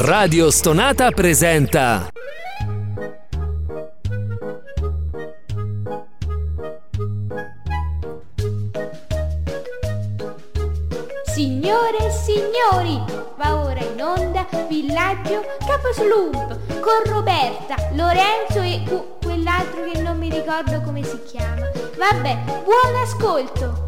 [0.00, 2.08] Radio Stonata presenta
[11.24, 13.02] Signore e signori,
[13.36, 20.30] va ora in onda Villaggio Caposlump con Roberta, Lorenzo e cu- quell'altro che non mi
[20.30, 21.66] ricordo come si chiama.
[21.96, 23.87] Vabbè, buon ascolto!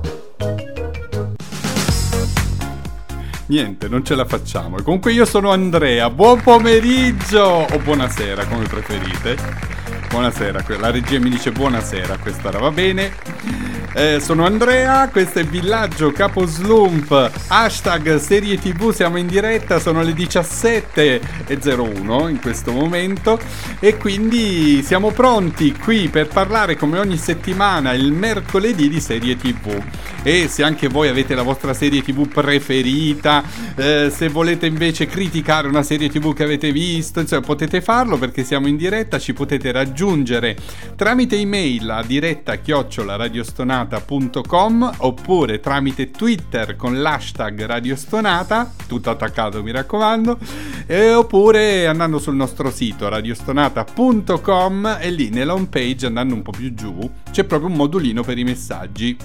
[3.50, 4.80] Niente, non ce la facciamo.
[4.80, 6.08] Comunque io sono Andrea.
[6.08, 9.36] Buon pomeriggio o buonasera, come preferite.
[10.08, 13.12] Buonasera, la regia mi dice buonasera, questa ora va bene.
[13.92, 20.12] Eh, sono Andrea, questo è Villaggio Caposlump, hashtag serie tv, siamo in diretta, sono le
[20.12, 23.36] 17.01 in questo momento
[23.80, 29.82] e quindi siamo pronti qui per parlare come ogni settimana il mercoledì di serie tv.
[30.22, 33.42] E se anche voi avete la vostra serie tv preferita,
[33.74, 38.44] eh, se volete invece criticare una serie tv che avete visto, insomma, potete farlo perché
[38.44, 40.56] siamo in diretta, ci potete raggiungere
[40.94, 49.62] tramite email a diretta chiocciola radiostonata radiostonata.com oppure tramite Twitter con l'hashtag radiostonata, tutto attaccato
[49.62, 50.38] mi raccomando,
[50.86, 56.52] e oppure andando sul nostro sito radiostonata.com e lì nella home page andando un po'
[56.52, 59.16] più giù c'è proprio un modulino per i messaggi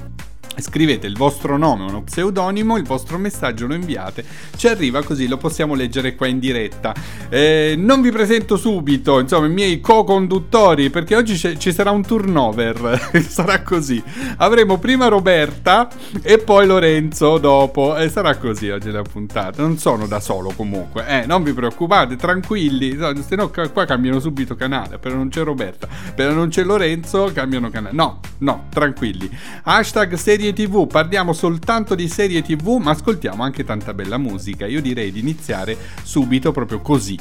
[0.57, 4.23] Scrivete il vostro nome, uno pseudonimo, il vostro messaggio lo inviate,
[4.55, 6.93] ci arriva così lo possiamo leggere qua in diretta.
[7.29, 13.11] Eh, non vi presento subito, insomma, i miei co-conduttori, perché oggi ci sarà un turnover,
[13.27, 14.01] sarà così.
[14.37, 15.89] Avremo prima Roberta
[16.21, 19.61] e poi Lorenzo dopo, e sarà così oggi la puntata.
[19.61, 24.55] Non sono da solo comunque, eh, non vi preoccupate, tranquilli, se no qua cambiano subito
[24.55, 27.95] canale, però non c'è Roberta, però non c'è Lorenzo, cambiano canale.
[27.95, 29.29] No, no, tranquilli.
[29.63, 34.67] Hashtag serie serie tv, parliamo soltanto di serie tv, ma ascoltiamo anche tanta bella musica.
[34.67, 37.19] Io direi di iniziare subito proprio così.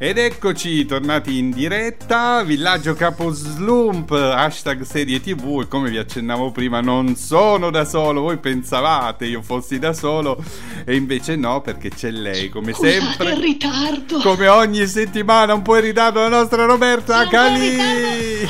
[0.00, 6.80] Ed eccoci, tornati in diretta, Villaggio Caposlump, hashtag serie tv e come vi accennavo prima
[6.80, 10.40] non sono da solo, voi pensavate io fossi da solo
[10.84, 13.32] e invece no perché c'è lei come Scusate sempre.
[13.32, 14.20] in ritardo.
[14.20, 17.76] Come ogni settimana un po' in ritardo la nostra Roberta Cali.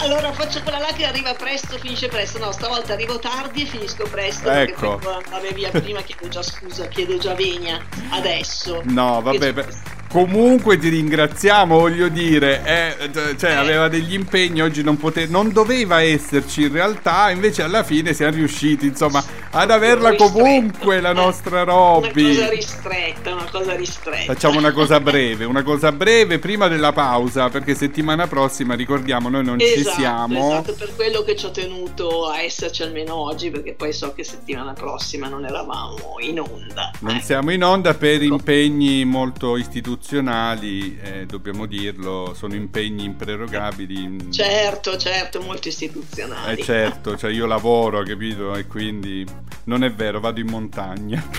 [0.02, 4.06] Allora faccio quella là che arriva presto, finisce presto, no stavolta arrivo tardi e finisco
[4.10, 4.50] presto.
[4.50, 4.98] Ecco.
[4.98, 8.82] Perché andare via prima chiedo già scusa, chiedo già vegna, adesso.
[8.84, 9.54] No vabbè.
[9.54, 9.97] Che...
[10.10, 16.00] Comunque ti ringraziamo, voglio dire, eh, cioè, aveva degli impegni, oggi non, pote- non doveva
[16.00, 22.24] esserci in realtà, invece alla fine siamo riusciti, insomma, ad averla comunque la nostra Robby.
[22.24, 24.32] Una cosa ristretta, una cosa ristretta.
[24.32, 29.44] Facciamo una cosa breve, una cosa breve prima della pausa, perché settimana prossima, ricordiamo, noi
[29.44, 30.52] non esatto, ci siamo.
[30.52, 34.24] Esatto, per quello che ci ho tenuto a esserci almeno oggi, perché poi so che
[34.24, 36.92] settimana prossima non eravamo in onda.
[37.00, 37.20] Non eh.
[37.20, 38.32] siamo in onda per ecco.
[38.32, 44.32] impegni molto istituzionali istituzionali, eh, dobbiamo dirlo, sono impegni imprerogabili.
[44.32, 46.60] Certo, certo, molto istituzionali.
[46.60, 48.54] Eh certo, cioè io lavoro, capito?
[48.54, 49.26] E quindi
[49.64, 51.22] non è vero, vado in montagna.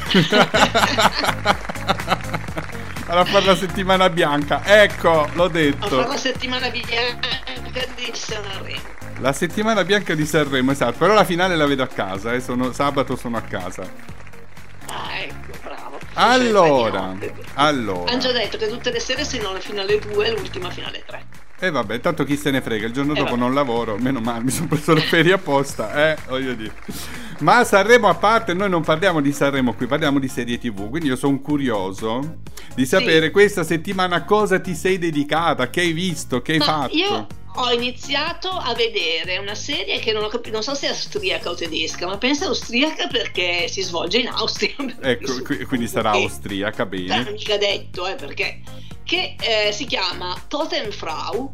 [3.08, 5.86] a fare la settimana bianca, ecco, l'ho detto.
[5.86, 7.30] A fare la settimana bianca
[7.96, 8.98] di Sanremo.
[9.20, 12.72] La settimana bianca di Sanremo, esatto, però la finale la vedo a casa, eh, sono,
[12.74, 13.90] sabato sono a casa.
[14.88, 15.49] Ah, ecco.
[16.20, 17.16] Allora,
[17.54, 18.12] allora.
[18.12, 21.02] Hanno già detto che tutte le sere se non la finale 2 e l'ultima finale
[21.06, 21.26] 3.
[21.62, 23.42] E eh vabbè, tanto chi se ne frega, il giorno eh dopo vabbè.
[23.42, 26.74] non lavoro, meno male, mi sono preso le ferie apposta, eh, voglio dire.
[27.40, 31.08] Ma Sanremo a parte, noi non parliamo di Sanremo qui, parliamo di serie tv, quindi
[31.08, 32.40] io sono curioso
[32.76, 33.32] di sapere sì.
[33.32, 36.96] questa settimana a cosa ti sei dedicata, che hai visto, che hai Ma fatto.
[36.96, 40.90] Io ho iniziato a vedere una serie che non ho capito, non so se è
[40.90, 44.76] austriaca o tedesca, ma penso austriaca perché si svolge in Austria.
[45.02, 47.24] Ecco, quindi sarà austriaca, bene.
[47.24, 48.62] Beh, mica detto, eh, perché
[49.04, 51.52] che eh, si chiama Totenfrau,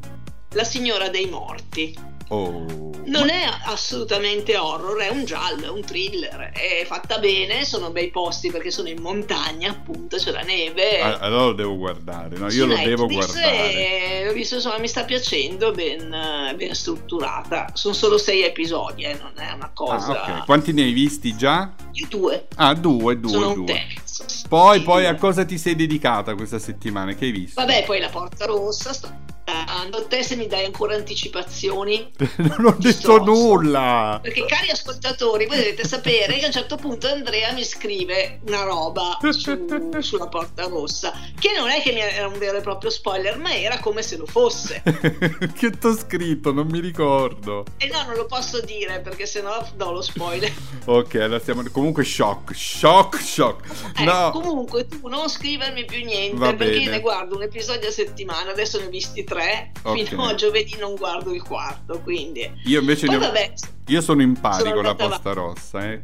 [0.54, 2.15] la signora dei morti.
[2.30, 2.94] Oh.
[3.06, 8.10] Non è assolutamente horror, è un giallo, è un thriller, è fatta bene, sono bei
[8.10, 11.02] posti perché sono in montagna, appunto, c'è la neve.
[11.02, 12.50] allora lo devo guardare, no?
[12.50, 13.74] Io lo Netflix devo guardare.
[13.74, 16.10] E ho visto, insomma, mi sta piacendo, ben,
[16.56, 17.70] ben strutturata.
[17.74, 20.24] Sono solo sei episodi, eh, non è una cosa.
[20.24, 20.46] Ah, okay.
[20.46, 21.74] Quanti ne hai visti già?
[21.92, 22.48] Io due.
[22.56, 23.62] Ah, due, due, sono due.
[23.62, 24.05] un rossa.
[24.48, 27.14] Poi, poi a cosa ti sei dedicata questa settimana?
[27.14, 27.60] Che hai visto?
[27.62, 29.08] Vabbè, poi la porta rossa, sto
[29.46, 30.08] aspettando.
[30.08, 32.12] Te se mi dai ancora anticipazioni.
[32.38, 34.20] non ho detto nulla.
[34.22, 38.64] Perché cari ascoltatori, voi dovete sapere che a un certo punto Andrea mi scrive una
[38.64, 39.68] roba su-
[40.00, 43.80] sulla porta rossa, che non è che era un vero e proprio spoiler, ma era
[43.80, 44.82] come se lo fosse.
[45.54, 46.52] che t'ho scritto?
[46.52, 47.66] Non mi ricordo.
[47.78, 50.52] E no, non lo posso dire perché sennò do lo spoiler.
[50.86, 51.64] Ok, allora stiamo.
[51.72, 53.66] Comunque, shock, shock, shock.
[53.98, 56.90] Eh, No, Comunque tu non scrivermi più niente Va perché bene.
[56.92, 60.04] ne guardo un episodio a settimana, adesso ne ho visti tre, Ok.
[60.04, 62.50] fino a giovedì non guardo il quarto, quindi...
[62.66, 63.54] io invece Poi ne ho- vabbè,
[63.88, 66.02] Io sono in pari Sono con la posta rossa, eh.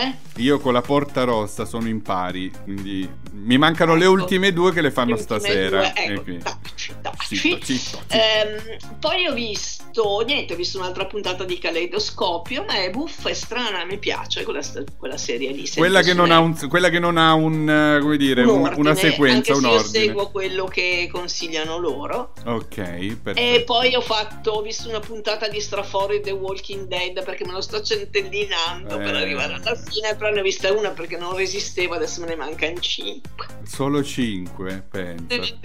[0.00, 0.14] Eh?
[0.40, 4.12] Io con la porta rossa sono in pari, quindi mi mancano le Ecco.
[4.12, 5.92] ultime due che le fanno Le stasera.
[5.92, 7.36] e ecco, quindi- taci, taci.
[7.36, 7.98] Zitto, zitto, zitto.
[8.08, 13.34] Ehm, poi ho visto, niente, ho visto un'altra puntata di Caleidoscopio, ma è buffa e
[13.34, 14.60] strana, mi piace quella,
[14.96, 15.68] quella serie lì.
[15.68, 18.80] quella, che su non ha un, quella che non ha un, come dire, un- ordine,
[18.80, 20.04] una sequenza, un se io ordine.
[20.04, 22.32] seguo quello che consigliano loro.
[22.46, 23.64] Ok, E perfetto.
[23.64, 27.60] poi ho fatto, ho visto una puntata di Strafori The Walking Dead perché me lo
[27.60, 29.20] sto centellinando per Eh.
[29.22, 32.78] arrivare alla fine, però ne ho vista una perché non resistevo, adesso me ne mancano
[32.78, 33.46] 5.
[33.64, 35.58] Solo 5, pensa.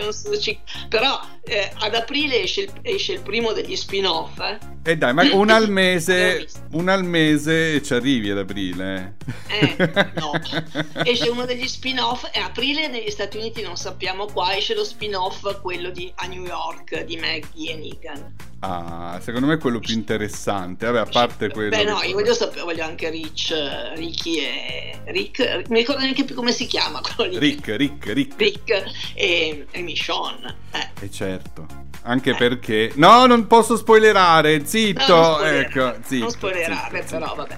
[0.89, 4.39] Però eh, ad aprile esce il, esce il primo degli spin-off.
[4.39, 4.57] Eh?
[4.83, 9.15] E dai, ma una al mese, una al mese ci arrivi ad aprile.
[9.47, 9.75] Eh,
[10.15, 10.31] no.
[11.03, 15.61] Esce uno degli spin-off e aprile negli Stati Uniti non sappiamo qua, esce lo spin-off
[15.61, 18.35] quello di, a New York di Maggie e Negan.
[18.67, 20.87] Ah, secondo me è quello più interessante.
[20.87, 21.69] Vabbè, a parte quello.
[21.69, 26.23] Beh no, io voglio sapere, voglio anche Rich, eh, Ricky e Rick, mi ricordo neanche
[26.23, 27.37] più come si chiama quello lì.
[27.37, 28.33] Rick, Rick, Rick.
[28.37, 28.83] Rick
[29.13, 30.55] e, e Michonne.
[30.71, 30.89] Eh.
[31.05, 31.65] E certo.
[32.03, 32.35] Anche Eh.
[32.35, 32.91] perché...
[32.95, 34.65] No, non posso spoilerare.
[34.65, 35.15] Zitto.
[35.15, 36.23] No, non spoilerare, ecco, zitto.
[36.23, 37.35] non spoilerare, zitto, però zitto.
[37.35, 37.57] vabbè.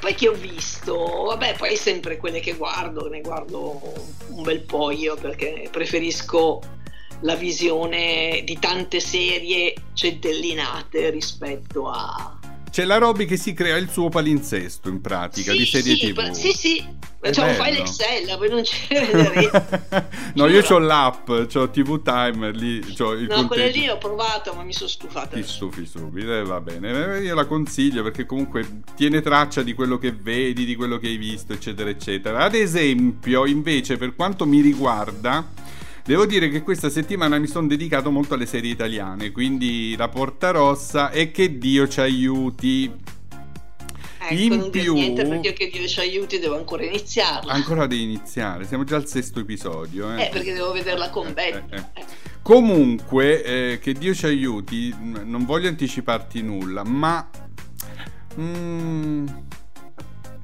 [0.00, 3.80] Poi che ho visto, vabbè, poi sempre quelle che guardo, ne guardo
[4.30, 6.60] un bel po' io perché preferisco
[7.22, 12.38] la visione di tante serie centellinate rispetto a
[12.70, 16.12] C'è la Roby che si crea il suo palinsesto in pratica Sì, di serie sì,
[16.12, 16.30] TV.
[16.32, 16.84] Sì, sì,
[17.20, 20.08] È c'è un file Excel, voi non ci vedrete.
[20.34, 23.78] no, io ho l'app, ho TV Timer lì, c'ho il No, conteggio.
[23.78, 25.36] lì ho provato, ma mi sono stufata.
[25.36, 27.18] Ti stufi subito, e va bene.
[27.18, 31.06] Eh, Io la consiglio perché comunque tiene traccia di quello che vedi, di quello che
[31.08, 32.38] hai visto, eccetera, eccetera.
[32.40, 35.46] Ad esempio, invece, per quanto mi riguarda,
[36.04, 40.50] devo dire che questa settimana mi sono dedicato molto alle serie italiane, quindi La Porta
[40.50, 42.92] Rossa e che Dio ci aiuti.
[44.24, 47.52] Ecco, in non più- niente perché che Dio ci aiuti devo ancora iniziarla.
[47.52, 50.14] Ancora devi iniziare, siamo già al sesto episodio.
[50.16, 51.74] Eh, perché devo vederla con Betty.
[51.74, 51.84] Eh, eh.
[51.94, 52.04] Eh.
[52.40, 57.28] Comunque, eh, che Dio ci aiuti, non voglio anticiparti nulla, ma...
[58.38, 59.26] mm,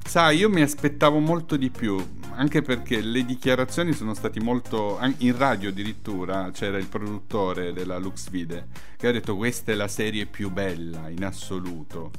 [0.05, 1.97] sai, io mi aspettavo molto di più,
[2.39, 4.99] anche perché le dichiarazioni sono state molto...
[5.17, 9.89] In radio addirittura c'era il produttore della Lux Vide che ha detto questa è la
[9.89, 12.11] serie più bella in assoluto.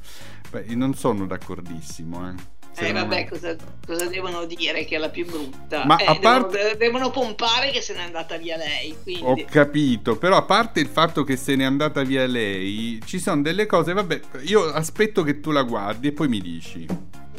[0.49, 2.59] Beh, non sono d'accordissimo, eh.
[2.77, 5.85] Eh, vabbè, cosa, cosa devono dire che è la più brutta?
[5.85, 8.95] Ma Eh, a devono, parte- devono pompare che se n'è andata via lei.
[9.01, 9.23] Quindi...
[9.23, 13.41] Ho capito, però a parte il fatto che se n'è andata via lei, ci sono
[13.41, 16.87] delle cose, vabbè, io aspetto che tu la guardi e poi mi dici.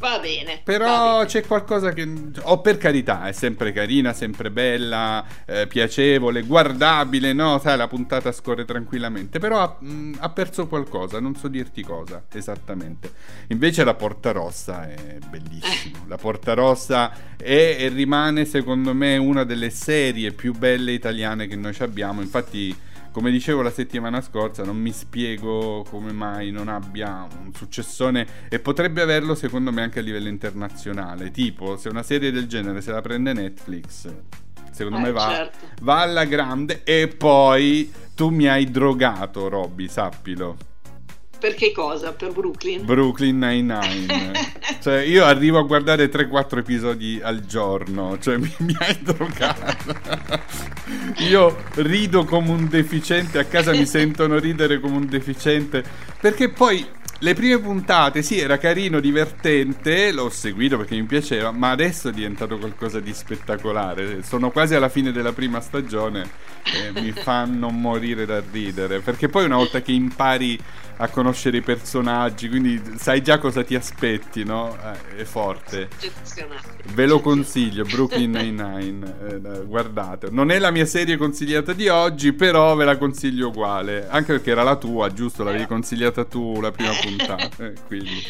[0.02, 0.54] Va bene.
[0.56, 1.26] va Però bene.
[1.26, 2.12] c'è qualcosa che...
[2.43, 7.60] Oh, per carità, è sempre carina, sempre bella, eh, piacevole, guardabile, no?
[7.60, 12.25] Sai, la puntata scorre tranquillamente, però ha, mh, ha perso qualcosa, non so dirti cosa
[12.32, 13.12] esattamente.
[13.49, 16.04] Invece la Porta Rossa è bellissimo.
[16.08, 21.54] La Porta Rossa è e rimane, secondo me, una delle serie più belle italiane che
[21.54, 22.20] noi abbiamo.
[22.22, 22.90] Infatti...
[23.12, 28.59] Come dicevo la settimana scorsa, non mi spiego come mai non abbia un successone e
[28.59, 31.31] potrebbe averlo secondo me anche a livello internazionale.
[31.31, 34.11] Tipo, se una serie del genere se la prende Netflix,
[34.71, 35.59] secondo Eh, me va, certo.
[35.83, 40.57] va alla grande e poi tu mi hai drogato, Robby, sappilo.
[41.42, 42.12] Per che cosa?
[42.12, 42.84] Per Brooklyn?
[42.84, 44.30] Brooklyn Nine-Nine.
[44.80, 48.16] cioè, io arrivo a guardare 3-4 episodi al giorno.
[48.16, 49.92] Cioè, mi, mi hai drogato.
[51.28, 53.40] io rido come un deficiente.
[53.40, 55.82] A casa mi sentono ridere come un deficiente.
[56.20, 56.87] Perché poi.
[57.18, 62.12] Le prime puntate, sì, era carino, divertente, l'ho seguito perché mi piaceva, ma adesso è
[62.12, 64.25] diventato qualcosa di spettacolare.
[64.25, 66.28] Sono quasi alla fine della prima stagione
[66.64, 70.59] e mi fanno morire da ridere, perché poi una volta che impari
[70.99, 74.76] a conoscere i personaggi, quindi sai già cosa ti aspetti, no?
[74.76, 75.88] Eh, è forte.
[76.95, 80.28] Ve lo consiglio, Brooklyn Nine-Nine, eh, guardate.
[80.31, 84.50] Non è la mia serie consigliata di oggi, però ve la consiglio uguale, anche perché
[84.52, 85.42] era la tua, giusto?
[85.42, 85.66] L'avevi Eh.
[85.69, 88.23] consigliata tu la prima puntata, eh, quindi...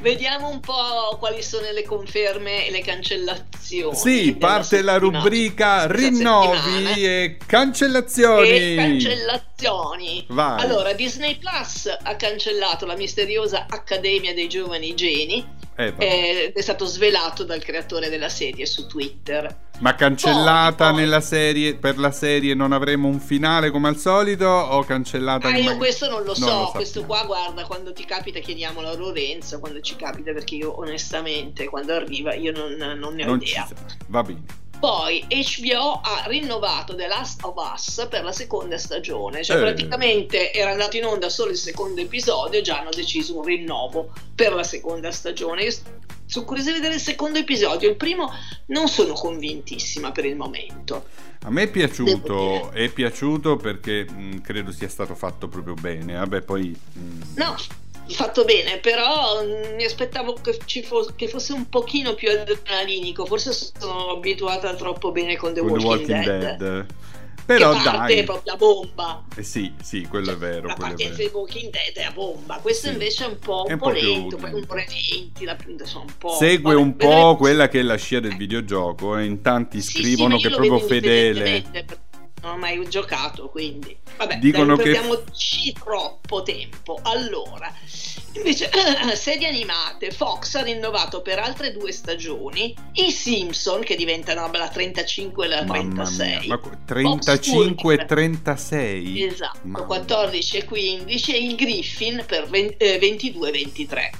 [0.00, 3.94] Vediamo un po' quali sono le conferme e le cancellazioni.
[3.94, 8.48] Sì, parte la rubrica rinnovi e cancellazioni.
[8.48, 10.24] E cancellazioni.
[10.28, 10.62] Vai.
[10.62, 16.84] Allora, Disney Plus ha cancellato la misteriosa Accademia dei Giovani Geni Eh, ed è stato
[16.86, 19.68] svelato dal creatore della serie su Twitter.
[19.80, 21.02] Ma cancellata Poi, poi.
[21.02, 25.56] nella serie, per la serie non avremo un finale come al solito o cancellata Ah,
[25.56, 28.96] io questo non lo so, Non lo questo qua guarda, quando ti capita chiediamolo a
[28.96, 33.40] Lorenzo, quando ci capita perché io onestamente quando arriva io non, non ne ho Non
[33.40, 33.68] idea.
[34.08, 34.42] Va bene.
[34.80, 39.60] Poi HBO ha rinnovato The Last of Us per la seconda stagione, cioè Eh.
[39.60, 44.10] praticamente era andato in onda solo il secondo episodio e già hanno deciso un rinnovo
[44.34, 45.64] per la seconda stagione.
[45.64, 45.72] Io
[46.24, 48.32] sono curiosa di vedere il secondo episodio, il primo
[48.66, 51.04] non sono convintissima per il momento.
[51.42, 56.14] A me è piaciuto, è piaciuto perché mh, credo sia stato fatto proprio bene.
[56.14, 57.54] Vabbè, poi mh, No,
[58.12, 59.44] fatto bene, però
[59.76, 65.10] mi aspettavo che, ci fo- che fosse un pochino più adrenalinico, forse sono abituata troppo
[65.12, 66.56] bene con The con The Walking, Walking Dead.
[66.56, 66.86] Dead.
[67.46, 69.24] Però che parte dai, proprio a bomba.
[69.34, 70.94] eh sì, sì, quello è vero, La vero.
[70.94, 72.92] di Walking Dead è a bomba, questo Sì.
[72.92, 74.56] invece è un po', È un un po' po' più lento, lento.
[74.56, 76.30] un po' lenti, la, insomma, un po'.
[76.30, 77.36] Segue un po' vedremo.
[77.36, 80.54] quella che è la scia del videogioco e in tanti Sì, scrivono sì, che è
[80.54, 81.64] proprio fedele.
[82.42, 86.98] Non ho mai giocato, quindi vabbè, Dicono dai, che- perdiamoci troppo tempo.
[87.02, 87.70] Allora,
[88.34, 88.70] invece,
[89.14, 95.44] serie animate, Fox ha rinnovato per altre due stagioni i Simpson che diventano la 35
[95.44, 96.38] e la Mamma 36.
[96.38, 99.22] mia, ma qu- 35 e Fox 36?
[99.24, 99.84] Esatto, Mamma.
[99.86, 104.10] 14 e 15 e il Griffin per 22 e 23.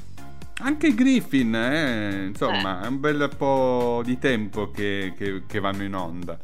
[0.62, 5.84] Anche i Griffin, eh, insomma, è un bel po' di tempo che, che- che vanno
[5.84, 6.38] in onda.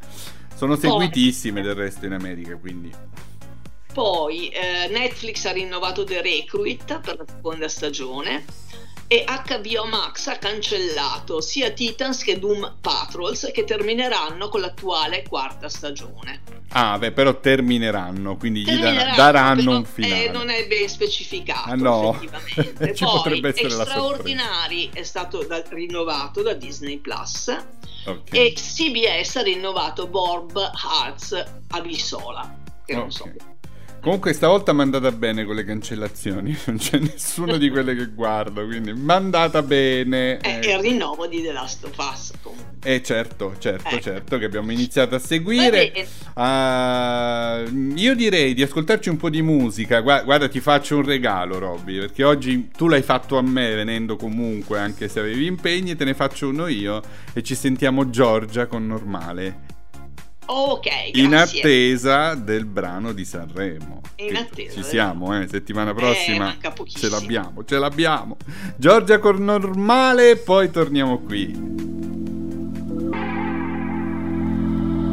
[0.56, 2.90] Sono seguitissime del resto in America, quindi...
[3.92, 8.44] Poi eh, Netflix ha rinnovato The Recruit per la seconda stagione
[9.08, 15.68] e HBO Max ha cancellato sia Titans che Doom Patrols che termineranno con l'attuale quarta
[15.68, 16.42] stagione.
[16.70, 20.25] Ah, beh, però termineranno, quindi gli Termineranno, daranno però, un finale.
[20.25, 22.10] eh, non è ben specificato Ah, no.
[22.20, 22.94] effettivamente.
[22.96, 27.56] Ci Poi potrebbe essere la Straordinari è stato da- rinnovato da Disney Plus
[28.06, 28.32] Ok.
[28.34, 33.12] e CBS ha rinnovato Borb Hearts Abisola che non Ok.
[33.12, 33.32] so
[34.06, 38.06] Comunque stavolta mi è andata bene con le cancellazioni, non c'è nessuno di quelle che
[38.06, 40.36] guardo, quindi mi è andata bene.
[40.36, 40.75] è eh.
[40.75, 42.76] il rinnovo di The Last of Us comunque.
[42.84, 44.00] Eh certo, certo, Eh.
[44.00, 45.92] certo che abbiamo iniziato a seguire.
[46.34, 47.64] Ah,
[47.96, 49.98] io direi di ascoltarci un po' di musica.
[49.98, 54.14] Gua- Guarda, ti faccio un regalo, Robby, perché oggi tu l'hai fatto a me venendo
[54.14, 58.86] comunque, anche se avevi impegni, te ne faccio uno io e ci sentiamo Giorgia con
[58.86, 59.75] normale.
[60.46, 64.00] Ok In grazie attesa del brano di Sanremo.
[64.16, 66.44] In attesa Ci siamo, eh, settimana Eh, prossima.
[66.46, 68.36] manca ce l'abbiamo, ce l'abbiamo.
[68.76, 71.74] Giorgia con normale, poi torniamo qui.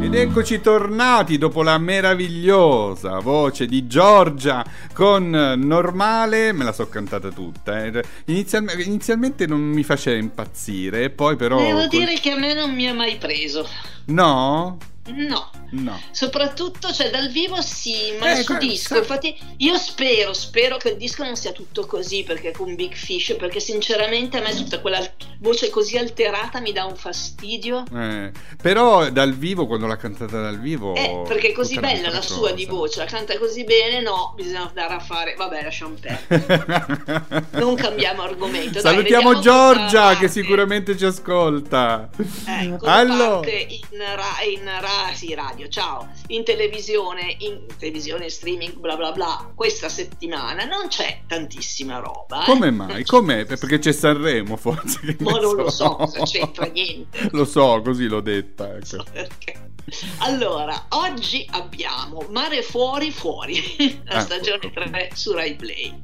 [0.00, 4.62] Ed eccoci tornati dopo la meravigliosa voce di Giorgia
[4.92, 7.82] con normale, me la so cantata tutta.
[7.84, 8.02] eh.
[8.26, 11.58] Inizial- inizialmente non mi faceva impazzire, poi però...
[11.58, 13.66] devo col- dire che a me non mi ha mai preso
[14.06, 14.76] No?
[15.06, 16.00] 嗯呐 No.
[16.12, 20.76] soprattutto cioè dal vivo sì ma Eh, su que- disco sa- infatti io spero spero
[20.76, 24.54] che il disco non sia tutto così perché con Big Fish perché sinceramente a me
[24.54, 25.00] tutta quella
[25.40, 28.30] voce così alterata mi dà un fastidio Eh,
[28.62, 30.94] però dal vivo, quando l'ha cantata dal vivo...
[30.94, 34.66] Eh, perché è così bella la sua di voce, la canta così bene, no, bisogna
[34.68, 35.34] andare a fare.
[35.34, 37.42] Vabbè, lasciamo perdere.
[37.52, 38.80] Non cambiamo argomento.
[38.80, 42.08] dai, Salutiamo Giorgia che sicuramente ci ascolta.
[42.16, 48.74] Cosa allora, parte in, ra- in ra- sì, radio, ciao, in televisione, in televisione, streaming,
[48.78, 52.42] bla bla bla, questa settimana non c'è tantissima roba.
[52.42, 52.46] eh.
[52.46, 53.04] come Non mai?
[53.06, 53.44] Com'è?
[53.46, 55.16] Perché c'è Sanremo forse?
[55.20, 57.28] Ma non lo so, cosa c'entra niente.
[57.32, 58.66] Lo so, così l'ho detta.
[58.66, 58.86] Non Ecco.
[58.86, 59.70] so perché.
[60.18, 64.80] Allora, oggi abbiamo Mare Fuori Fuori, la Ah, stagione ecco.
[64.82, 66.02] 3 su Rai Play.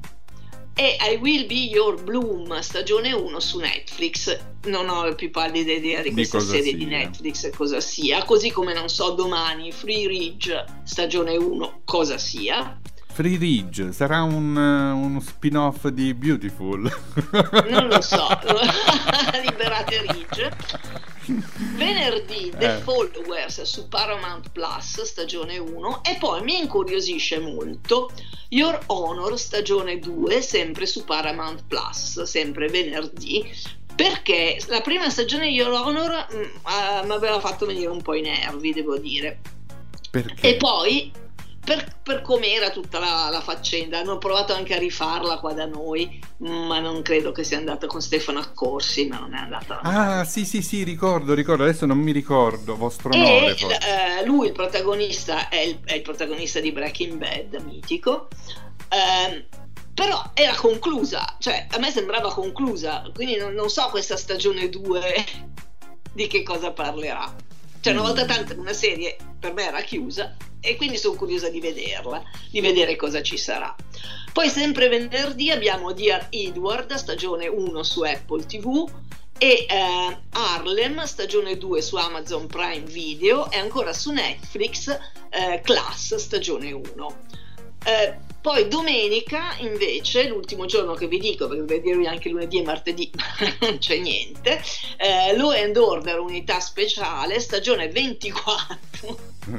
[0.74, 4.38] E I Will Be Your Bloom, stagione 1 su Netflix.
[4.64, 6.98] Non ho la più pallida idea di Di questa cosa serie di sia.
[6.98, 8.24] Netflix e cosa sia.
[8.24, 12.80] Così come non so domani Free Ridge, stagione 1, cosa sia.
[13.20, 16.90] Free Ridge sarà un, eh, uno spin-off di Beautiful.
[17.68, 18.26] Non lo so.
[19.44, 20.50] Liberate Ridge.
[21.76, 22.80] Venerdì The Eh.
[22.80, 28.10] Followers su Paramount Plus stagione 1 e poi mi incuriosisce molto
[28.48, 33.44] Your Honor stagione 2 sempre su Paramount Plus sempre venerdì
[33.94, 38.14] perché la prima stagione di Your Honor mm, ah, mi aveva fatto venire un po'
[38.14, 39.38] i nervi devo dire
[40.10, 40.54] Perché?
[40.54, 41.12] e poi
[41.62, 43.98] per, per com'era tutta la, la, faccenda.
[43.98, 48.00] Hanno provato anche a rifarla qua da noi, ma non credo che sia andata con
[48.00, 49.80] Stefano Accorsi, ma non è andata.
[49.82, 53.54] Ah, sì, sì, sì, ricordo, ricordo, adesso non mi ricordo, vostro onore.
[53.54, 53.66] E
[54.20, 58.28] eh, lui, il protagonista, è il, è il, protagonista di Breaking Bad, mitico.
[58.88, 59.46] Eh,
[59.92, 65.24] però era conclusa, cioè a me sembrava conclusa, quindi non, non so questa stagione 2
[66.14, 67.32] di che cosa parlerà.
[67.80, 71.60] Cioè, una volta tanto una serie per me era chiusa e quindi sono curiosa di
[71.60, 73.74] vederla, di vedere cosa ci sarà.
[74.32, 78.88] Poi sempre venerdì abbiamo Dear Edward, stagione 1 su Apple TV
[79.38, 84.88] e eh, Harlem, stagione 2 su Amazon Prime Video e ancora su Netflix
[85.30, 87.16] eh, Class, stagione 1.
[87.84, 92.62] Eh, poi domenica invece, l'ultimo giorno che vi dico, perché dovrei dirvi anche lunedì e
[92.62, 93.24] martedì, ma
[93.60, 94.60] non c'è niente,
[94.96, 98.78] eh, Law and Order Unità Speciale, stagione 24.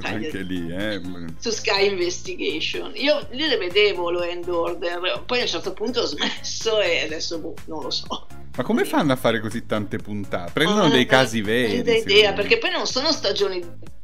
[0.01, 1.01] anche lì, eh.
[1.37, 2.91] Su Sky Investigation.
[2.95, 7.03] Io lì le vedevo Law and Order, poi a un certo punto ho smesso e
[7.03, 8.27] adesso boh, non lo so.
[8.55, 10.51] Ma come fanno a fare così tante puntate?
[10.51, 11.77] Prendono ah, dei casi veri.
[11.77, 13.63] Non ho idea, perché poi non sono stagioni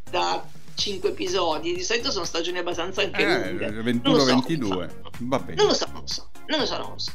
[0.10, 0.46] da
[0.78, 3.92] 5 episodi, di solito sono stagioni abbastanza anche eh, lunghe.
[3.92, 4.88] 21-22, so,
[5.22, 5.56] va bene.
[5.56, 7.12] Non lo so, non lo so, non lo so, non lo so.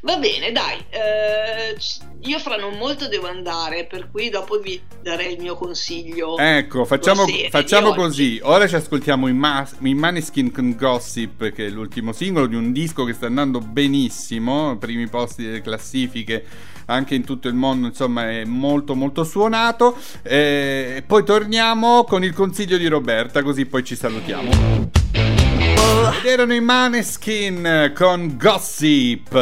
[0.00, 1.76] Va bene, dai, eh,
[2.20, 6.38] io fra non molto devo andare, per cui dopo vi darei il mio consiglio.
[6.38, 8.40] Ecco, facciamo, facciamo così.
[8.42, 12.72] Ora ci ascoltiamo in, mas- in Maneskin con Gossip, che è l'ultimo singolo di un
[12.72, 18.30] disco che sta andando benissimo, primi posti delle classifiche anche in tutto il mondo, insomma
[18.30, 19.96] è molto molto suonato.
[20.22, 24.92] E poi torniamo con il consiglio di Roberta, così poi ci salutiamo.
[25.14, 29.34] Ed erano i Maneskin con Gossip,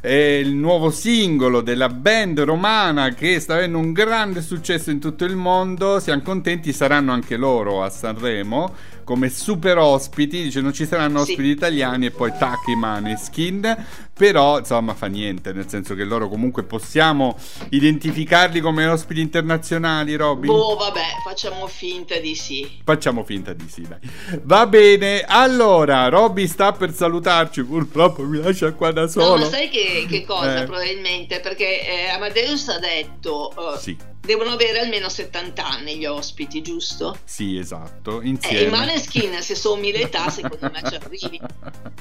[0.00, 5.24] è il nuovo singolo della band romana che sta avendo un grande successo in tutto
[5.24, 6.00] il mondo.
[6.00, 8.74] Siamo contenti, saranno anche loro a Sanremo
[9.12, 10.42] come super ospiti.
[10.42, 11.50] Dice non ci saranno ospiti sì.
[11.50, 13.86] italiani e poi tac i Maneskin.
[14.14, 17.36] Però insomma fa niente, nel senso che loro comunque possiamo
[17.70, 20.46] identificarli come ospiti internazionali, Robby.
[20.46, 22.80] Boh, vabbè, facciamo finta di sì.
[22.84, 23.98] Facciamo finta di sì, dai.
[24.42, 29.36] Va bene, allora, Robby sta per salutarci, purtroppo mi lascia qua da solo.
[29.36, 30.64] No, ma sai che, che cosa eh.
[30.64, 31.40] probabilmente?
[31.40, 33.52] Perché eh, Amadeus ha detto...
[33.56, 37.18] Uh, sì devono avere almeno 70 anni gli ospiti, giusto?
[37.24, 38.20] Sì, esatto.
[38.22, 38.58] Insieme.
[38.58, 41.40] Eh, i Maneskin, se sommi l'età, secondo me ci arrivi.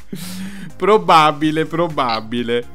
[0.78, 2.68] probabile, probabile.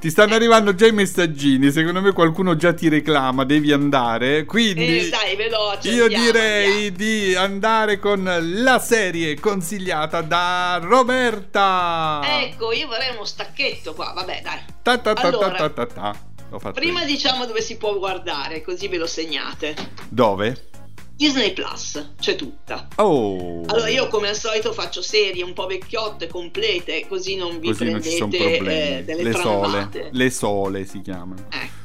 [0.00, 1.70] Ti stanno arrivando già i messaggini.
[1.70, 4.44] Secondo me qualcuno già ti reclama, devi andare.
[4.46, 5.90] Quindi, eh, dai, veloce.
[5.90, 6.96] Io andiamo, direi andiamo.
[6.96, 12.22] di andare con la serie consigliata da Roberta.
[12.24, 14.12] Ecco, io vorrei uno stacchetto qua.
[14.14, 14.60] Vabbè, dai.
[14.82, 16.32] Ta ta ta allora, ta ta ta.
[16.72, 17.06] Prima io.
[17.06, 19.74] diciamo dove si può guardare, così ve lo segnate.
[20.08, 20.70] Dove?
[21.16, 22.88] Disney Plus, c'è tutta.
[22.96, 23.62] Oh.
[23.66, 27.84] Allora io come al solito faccio serie un po' vecchiotte, complete, così non vi così
[27.84, 31.46] prendete non eh, delle le sole, le sole si chiamano.
[31.50, 31.83] Ecco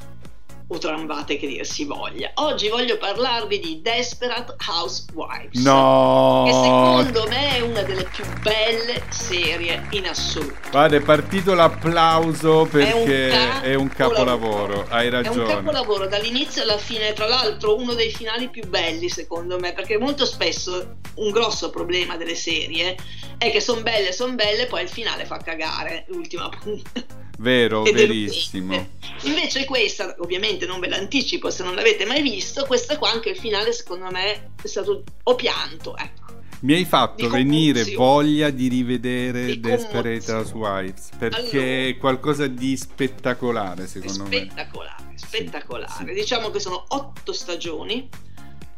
[0.71, 2.31] o trambate che dir si voglia.
[2.35, 5.61] Oggi voglio parlarvi di Desperate Housewives.
[5.63, 6.43] No!
[6.45, 10.69] Che secondo me è una delle più belle serie in assoluto.
[10.69, 14.85] Guarda, è partito l'applauso perché è un, è un capolavoro.
[14.89, 15.37] Hai ragione.
[15.37, 19.73] È un capolavoro dall'inizio alla fine, tra l'altro uno dei finali più belli secondo me,
[19.73, 22.95] perché molto spesso un grosso problema delle serie
[23.39, 27.27] è che sono belle, sono belle, poi il finale fa cagare l'ultima punta.
[27.39, 28.87] Vero, verissimo.
[29.23, 33.37] Invece questa, ovviamente non ve l'anticipo se non l'avete mai visto, questa qua anche il
[33.37, 35.03] finale secondo me è stato...
[35.23, 36.27] ho pianto, ecco.
[36.61, 42.75] Mi hai fatto venire voglia di rivedere di Desperate Housewives perché allora, è qualcosa di
[42.75, 45.15] spettacolare secondo spettacolare, me.
[45.15, 45.91] Spettacolare, spettacolare.
[45.97, 46.13] Sì, sì.
[46.13, 48.09] Diciamo che sono otto stagioni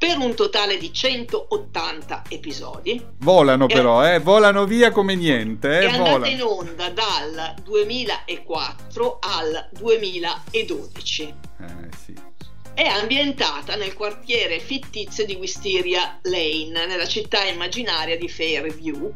[0.01, 3.05] per un totale di 180 episodi.
[3.19, 5.77] Volano è, però, eh, volano via come niente.
[5.77, 11.21] Eh, è andata in onda dal 2004 al 2012.
[11.59, 11.65] Eh,
[12.03, 12.15] sì.
[12.73, 19.13] È ambientata nel quartiere fittizio di Wisteria Lane, nella città immaginaria di Fairview,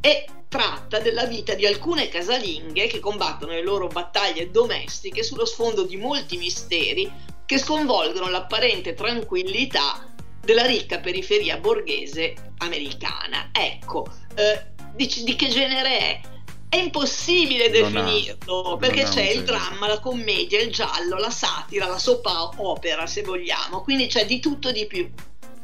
[0.00, 5.82] e tratta della vita di alcune casalinghe che combattono le loro battaglie domestiche sullo sfondo
[5.82, 7.10] di molti misteri
[7.44, 10.08] che sconvolgono l'apparente tranquillità
[10.40, 13.50] della ricca periferia borghese americana.
[13.52, 16.20] Ecco, eh, di, di, che genere è?
[16.68, 22.54] È impossibile definirlo perché c'è il dramma, la commedia, il giallo, la satira, la soap
[22.56, 25.08] opera se vogliamo, quindi c'è di tutto di più.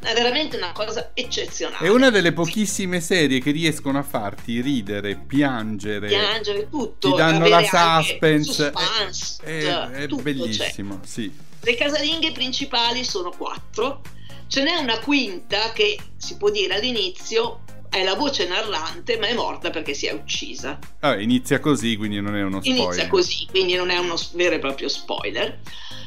[0.00, 1.86] È veramente una cosa eccezionale.
[1.86, 7.48] È una delle pochissime serie che riescono a farti ridere, piangere, piangere tutto, ti danno
[7.48, 8.52] la suspense.
[8.52, 11.32] suspense è, è, è bellissimo, sì.
[11.60, 14.02] Le casalinghe principali sono quattro
[14.46, 19.34] Ce n'è una quinta che si può dire all'inizio è la voce narrante, ma è
[19.34, 20.78] morta perché si è uccisa.
[21.00, 22.84] Ah, inizia così, quindi non è uno spoiler.
[22.84, 25.60] Inizia così, quindi non è uno vero e proprio spoiler.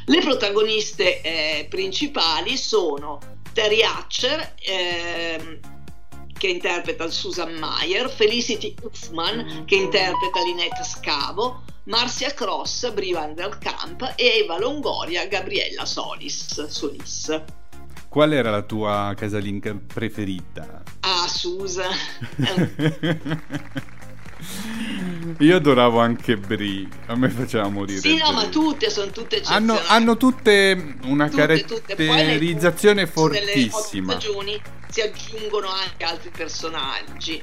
[0.06, 3.20] Le protagoniste eh, principali sono
[3.54, 5.60] Terry Hatcher, eh,
[6.38, 13.58] che interpreta Susan Mayer, Felicity Huffman, che interpreta Linette Scavo, Marcia Cross, Brie Van der
[13.58, 16.68] Kamp e Eva Longoria, Gabriella Solis.
[16.68, 17.44] Solis.
[18.18, 20.82] Qual era la tua casalinga preferita?
[21.02, 21.96] Ah, Susan.
[25.38, 28.00] Io adoravo anche Brie, a me faceva morire.
[28.00, 33.14] Sì, no, ma tutte sono tutte hanno, hanno tutte una tutte, caratterizzazione tutte.
[33.14, 34.08] fortissima.
[34.08, 37.40] Nelle stagioni si aggiungono anche altri personaggi.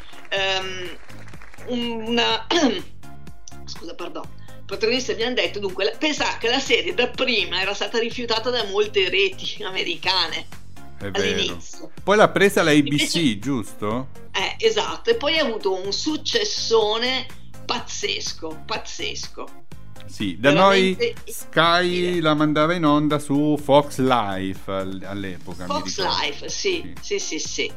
[1.69, 2.49] Um, una...
[3.65, 4.29] Scusa, perdono.
[4.49, 9.09] I protagonisti abbiamo detto, dunque, pensa che la serie dapprima era stata rifiutata da molte
[9.09, 10.63] reti americane
[10.99, 11.79] È all'inizio.
[11.79, 11.93] Vero.
[12.03, 14.09] Poi l'ha presa la ABC, Invece, giusto?
[14.33, 17.27] Eh, esatto, e poi ha avuto un successone
[17.65, 19.63] pazzesco, pazzesco.
[20.07, 25.67] Sì, da Veramente noi Sky la mandava in onda su Fox Life all'epoca.
[25.67, 27.73] Fox Life, sì, sì, sì, sì, sì.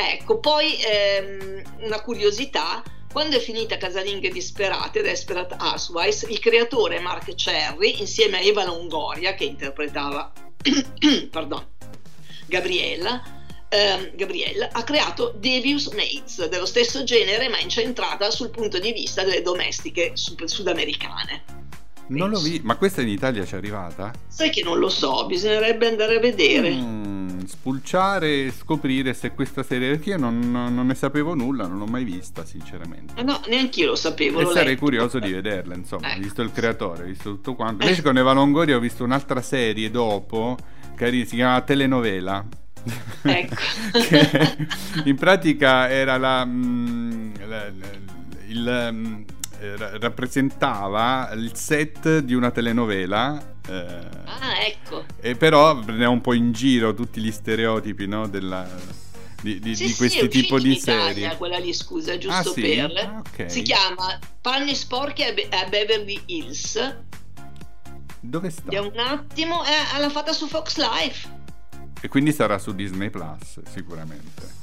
[0.00, 7.34] Ecco, poi ehm, una curiosità, quando è finita Casalinghe Disperate, Desperate Housewives, il creatore Mark
[7.34, 10.32] Cherry, insieme a Eva Longoria, che interpretava
[11.30, 11.66] pardon,
[12.48, 13.22] Gabriella,
[13.68, 19.22] ehm, Gabrielle, ha creato Devious Maids, dello stesso genere ma incentrata sul punto di vista
[19.22, 21.56] delle domestiche sud- sudamericane.
[22.08, 24.12] Non l'ho visto, ma questa in Italia ci è arrivata?
[24.28, 26.72] Sai che non lo so, bisognerebbe andare a vedere.
[26.72, 31.76] Mm, spulciare e scoprire se questa serie, perché io non, non, ne sapevo nulla, non
[31.76, 33.12] l'ho mai vista sinceramente.
[33.16, 34.40] Ah, no, neanche io lo sapevo.
[34.40, 34.80] E sarei letto.
[34.80, 36.18] curioso di vederla, insomma, eh.
[36.18, 37.82] visto il creatore, visto tutto quanto.
[37.82, 40.56] Invece con Eva Longoria ho visto un'altra serie dopo,
[40.98, 42.44] che si chiama Telenovela.
[43.22, 43.54] Ecco.
[45.04, 48.06] in pratica era la, mm, la, la
[48.48, 49.22] il mm,
[49.98, 53.56] rappresentava il set di una telenovela.
[53.68, 53.72] Eh,
[54.24, 55.04] ah, ecco.
[55.20, 58.66] E però prendeva un po' in giro tutti gli stereotipi no, della,
[59.42, 61.36] di, di, sì, di questo sì, tipo di serie.
[61.36, 62.60] quella lì, scusa, giusto ah, sì?
[62.60, 62.96] per.
[62.96, 63.50] Ah, okay.
[63.50, 66.96] Si chiama Panni sporchi a, Be- a Beverly Hills.
[68.20, 68.70] Dove sta?
[68.70, 71.36] Da un attimo, eh, l'ha fatta su Fox Life.
[72.00, 74.58] E quindi sarà su Disney Plus, sicuramente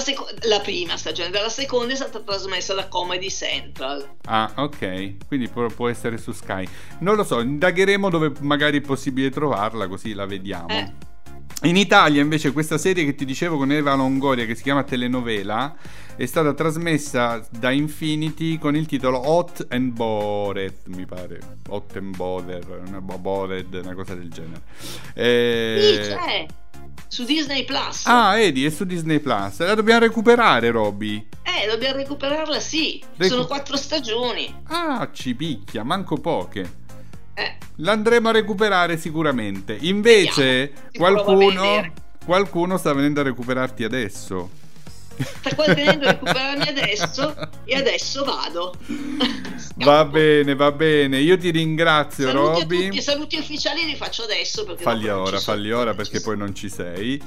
[0.00, 4.16] seco- la prima stagione, dalla seconda è stata trasmessa da Comedy Central.
[4.24, 6.66] Ah, ok, quindi può, può essere su Sky.
[7.00, 10.68] Non lo so, indagheremo dove magari è possibile trovarla, così la vediamo.
[10.68, 11.12] Eh.
[11.64, 15.74] In Italia invece questa serie che ti dicevo con Eva Longoria che si chiama Telenovela
[16.14, 21.40] è stata trasmessa da Infinity con il titolo Hot and Bored, mi pare.
[21.70, 24.60] Hot and Bothered, una, bothered, una cosa del genere.
[25.14, 25.78] E...
[25.80, 26.46] Sì, c'è
[27.08, 28.04] su Disney Plus.
[28.04, 29.58] Ah, Edi, è su Disney Plus.
[29.60, 31.26] La dobbiamo recuperare, Robby.
[31.42, 33.02] Eh, dobbiamo recuperarla, sì.
[33.16, 34.54] Recu- Sono quattro stagioni.
[34.64, 36.82] Ah, ci picchia, manco poche.
[37.34, 37.56] Eh.
[37.76, 39.76] L'andremo a recuperare sicuramente.
[39.80, 41.92] Invece, qualcuno,
[42.24, 44.62] qualcuno sta venendo a recuperarti adesso
[45.22, 48.74] sta venendo a recuperarmi adesso e adesso vado.
[49.76, 51.18] va bene, va bene.
[51.20, 52.96] Io ti ringrazio, saluti Roby.
[52.96, 54.64] I saluti ufficiali li faccio adesso.
[54.78, 57.22] Falli ora, falli ora perché poi non ci sei.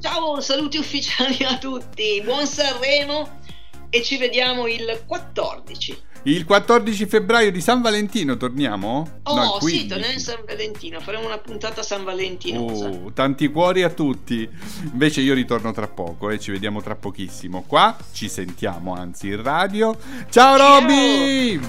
[0.00, 2.20] Ciao, saluti ufficiali a tutti.
[2.22, 3.40] Buon Sanremo
[3.88, 6.10] e ci vediamo il 14.
[6.24, 9.20] Il 14 febbraio di San Valentino torniamo?
[9.24, 11.00] Oh, no, sì, torniamo in San Valentino.
[11.00, 12.60] Faremo una puntata San Valentino.
[12.60, 14.48] Oh, tanti cuori a tutti.
[14.92, 17.64] Invece io ritorno tra poco e eh, ci vediamo tra pochissimo.
[17.66, 19.98] Qua ci sentiamo, anzi, in radio.
[20.30, 20.80] Ciao, Ciao.
[20.80, 21.60] Roby!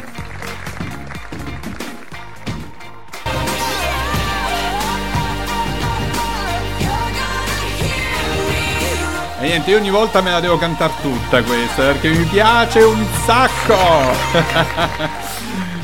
[9.43, 13.05] E niente, io ogni volta me la devo cantare tutta questa perché mi piace un
[13.25, 14.15] sacco.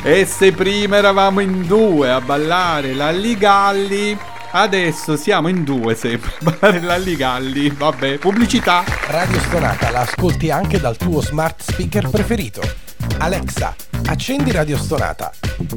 [0.02, 4.16] e se prima eravamo in due a ballare la Ligalli,
[4.52, 7.68] adesso siamo in due sempre a ballare la Ligalli.
[7.68, 8.82] Vabbè, pubblicità.
[9.08, 12.62] Radio Stonata la ascolti anche dal tuo smart speaker preferito.
[13.18, 15.32] Alexa, accendi Radio Stonata.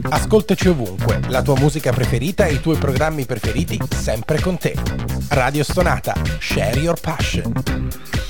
[0.09, 4.75] Ascoltaci ovunque, la tua musica preferita e i tuoi programmi preferiti sempre con te.
[5.29, 8.22] Radio Stonata, share your passion.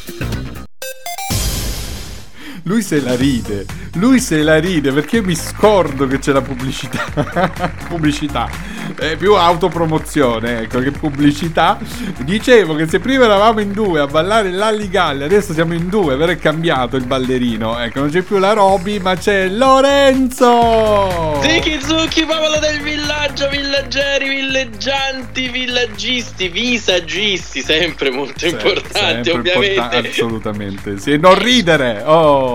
[2.63, 7.61] Lui se la ride, lui se la ride perché mi scordo che c'è la pubblicità.
[7.89, 8.49] pubblicità.
[8.95, 11.77] È più autopromozione, ecco, che pubblicità.
[12.19, 16.31] Dicevo che se prima eravamo in due a ballare l'Alligalle, adesso siamo in due, però
[16.31, 17.79] è cambiato il ballerino.
[17.79, 21.41] Ecco, non c'è più la Roby, ma c'è Lorenzo!
[21.41, 29.73] Ziki Zucchi, popolo del villaggio, villaggeri, villeggianti, villaggisti, visaggisti, sempre molto importanti, ovviamente.
[29.73, 30.99] importa- assolutamente.
[30.99, 32.03] Sì, non ridere!
[32.05, 32.52] Oh!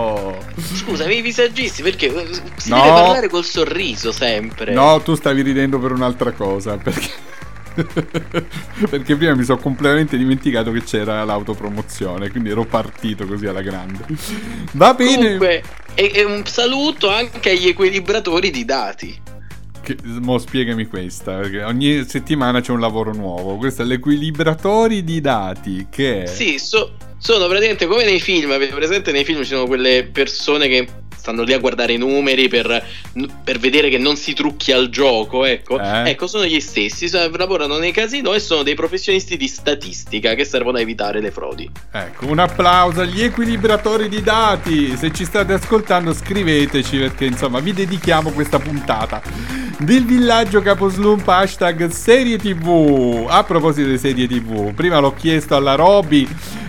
[0.56, 2.76] Scusami, i visagisti, perché eh, si No.
[2.82, 4.72] deve parlare col sorriso sempre.
[4.72, 7.26] No, tu stavi ridendo per un'altra cosa, perché...
[8.90, 14.04] perché prima mi sono completamente dimenticato che c'era l'autopromozione, quindi ero partito così alla grande.
[14.72, 15.14] Va bene.
[15.16, 15.62] Comunque,
[15.94, 19.20] e, e un saluto anche agli equilibratori di dati.
[19.88, 23.56] Che- mo spiegami questa, perché ogni settimana c'è un lavoro nuovo.
[23.56, 26.24] Questo è l'equilibratori di dati, che.
[26.26, 28.50] Sì, so- sono praticamente come nei film.
[28.50, 30.86] Avete presente nei film ci sono quelle persone che
[31.28, 32.82] stanno lì a guardare i numeri per,
[33.44, 35.44] per vedere che non si trucchi al gioco.
[35.44, 36.10] Ecco, Eh.
[36.10, 37.10] ecco sono gli stessi.
[37.10, 41.70] Lavorano nei casino e sono dei professionisti di statistica che servono a evitare le frodi.
[41.92, 44.96] Ecco, un applauso agli equilibratori di dati.
[44.96, 49.20] Se ci state ascoltando, scriveteci perché insomma vi dedichiamo questa puntata
[49.78, 53.26] del villaggio Caposlump hashtag serie tv.
[53.28, 56.26] A proposito di serie tv, prima l'ho chiesto alla Roby.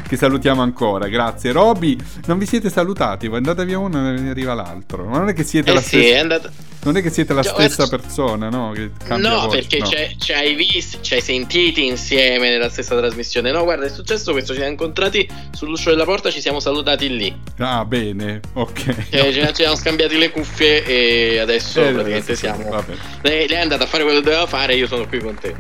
[0.10, 1.96] Che salutiamo ancora, grazie Roby.
[2.26, 5.06] Non vi siete salutati, voi andate via uno e ne arriva l'altro.
[5.06, 6.52] Ma non è che siete Eh la sì, stessa, è andata.
[6.84, 8.74] Non è che siete la Già, stessa guarda- persona, no?
[9.18, 9.90] No, voce, perché no.
[10.18, 13.52] ci hai visti, ci hai sentiti insieme nella stessa trasmissione.
[13.52, 17.36] No, guarda, è successo questo: ci siamo incontrati sull'uscio della porta, ci siamo salutati lì.
[17.58, 19.08] Ah, bene, ok.
[19.10, 22.70] Cioè, ci, ci siamo scambiati le cuffie e adesso Eh, praticamente siamo.
[22.70, 22.94] vabbè.
[23.24, 25.54] Lei, lei è andata a fare quello che doveva fare, io sono qui con te.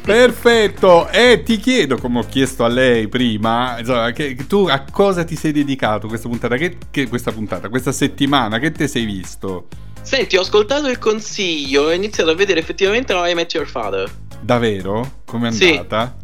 [0.00, 4.84] Perfetto, e ti chiedo, come ho chiesto a lei prima, insomma, che, che tu a
[4.90, 6.56] cosa ti sei dedicato questa puntata?
[6.56, 9.68] Che, che- questa puntata, questa settimana, che te sei visto?
[10.06, 13.66] Senti, ho ascoltato il consiglio e ho iniziato a vedere effettivamente How I Met Your
[13.66, 14.08] Father.
[14.40, 15.22] Davvero?
[15.26, 15.70] Com'è Sì.
[15.70, 16.16] andata?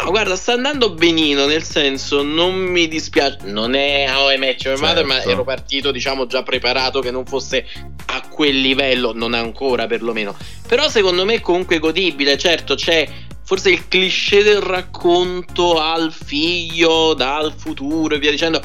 [0.00, 3.38] No, guarda, sta andando benino, nel senso, non mi dispiace.
[3.42, 5.30] Non è How I Met Your Mother, ma Certo.
[5.30, 7.66] ero partito, diciamo, già preparato che non fosse
[8.06, 10.36] a quel livello, non ancora perlomeno.
[10.68, 13.08] Però secondo me è comunque godibile, certo, c'è
[13.44, 18.62] forse il cliché del racconto al figlio, dal futuro e via dicendo.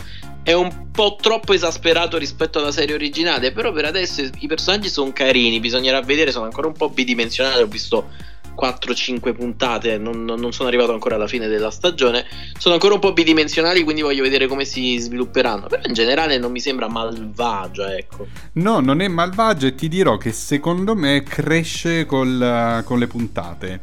[0.50, 5.14] È un po' troppo esasperato rispetto alla serie originale, però per adesso i personaggi sono
[5.14, 8.10] carini, bisognerà vedere, sono ancora un po' bidimensionali, ho visto
[8.56, 12.26] 4-5 puntate, non, non- sono arrivato ancora alla fine della stagione.
[12.58, 15.68] Sono ancora un po' bidimensionali, quindi voglio vedere come si svilupperanno.
[15.68, 18.26] Però in generale non mi sembra malvagia, ecco.
[18.54, 23.82] No, non è malvagio e ti dirò che secondo me cresce col- con le puntate.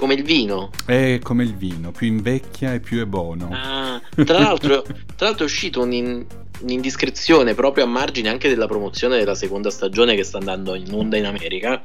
[0.00, 0.70] Come il vino.
[0.86, 3.50] È come il vino, più invecchia e più è buono.
[3.52, 4.80] Ah, tra l'altro,
[5.14, 6.24] tra l'altro è uscito un-
[6.60, 11.18] un'indiscrezione proprio a margine anche della promozione della seconda stagione che sta andando in onda
[11.18, 11.82] in America.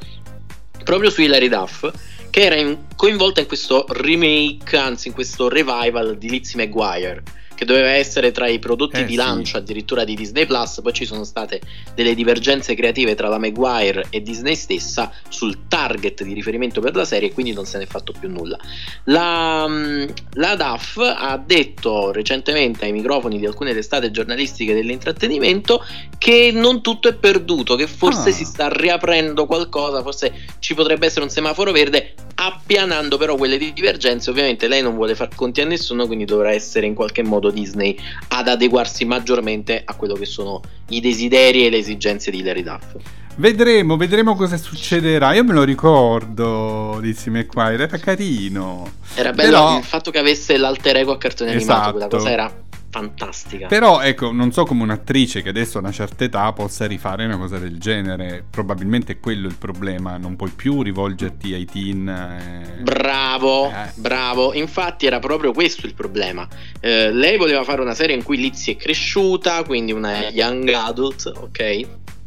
[0.86, 1.92] Proprio su Hilary Duff,
[2.30, 7.22] che era in- coinvolta in questo remake, anzi in questo revival di Lizzie McGuire.
[7.56, 9.16] Che doveva essere tra i prodotti Eh, di sì.
[9.18, 10.82] lancio addirittura di Disney Plus.
[10.84, 11.62] Poi ci sono state
[11.96, 17.06] delle divergenze creative tra la Maguire e Disney stessa sul target di riferimento per la
[17.06, 18.58] serie, e quindi non se ne è fatto più nulla.
[19.06, 25.84] La, mm, la DAF ha detto recentemente ai microfoni di alcune testate giornalistiche dell'intrattenimento
[26.18, 28.34] che non tutto è perduto, che forse Ah.
[28.34, 34.30] si sta riaprendo qualcosa, forse ci potrebbe essere un semaforo verde, appianando però quelle divergenze.
[34.30, 37.98] Ovviamente lei non vuole far conti a nessuno, quindi dovrà essere in qualche modo Disney
[38.30, 42.96] ad adeguarsi maggiormente a quello che sono i desideri e le esigenze di Hilary Duff.
[43.38, 45.34] Vedremo, vedremo cosa succederà.
[45.34, 48.90] Io me lo ricordo, Lizzie McGuire, era carino.
[49.14, 52.18] Era bello Però- il fatto che avesse l'alter ego a cartone animato, quella Esatto.
[52.18, 52.54] cosa era
[52.96, 53.68] fantastica.
[53.68, 57.38] Però ecco, non so come un'attrice che adesso ha una certa età possa rifare una
[57.38, 58.46] cosa del genere.
[58.50, 60.16] Probabilmente è quello il problema.
[60.18, 62.08] Non puoi più rivolgerti ai teen.
[62.08, 62.82] eh.
[62.82, 63.92] Bravo, Eh.
[63.96, 64.54] bravo.
[64.54, 66.48] Infatti era proprio questo il problema.
[66.80, 71.32] Eh, lei voleva fare una serie in cui Lizzie è cresciuta, quindi una young adult,
[71.36, 71.60] ok?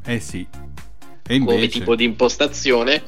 [0.04, 0.46] Eh sì.
[1.26, 1.78] E Come invece...
[1.78, 3.02] tipo di impostazione.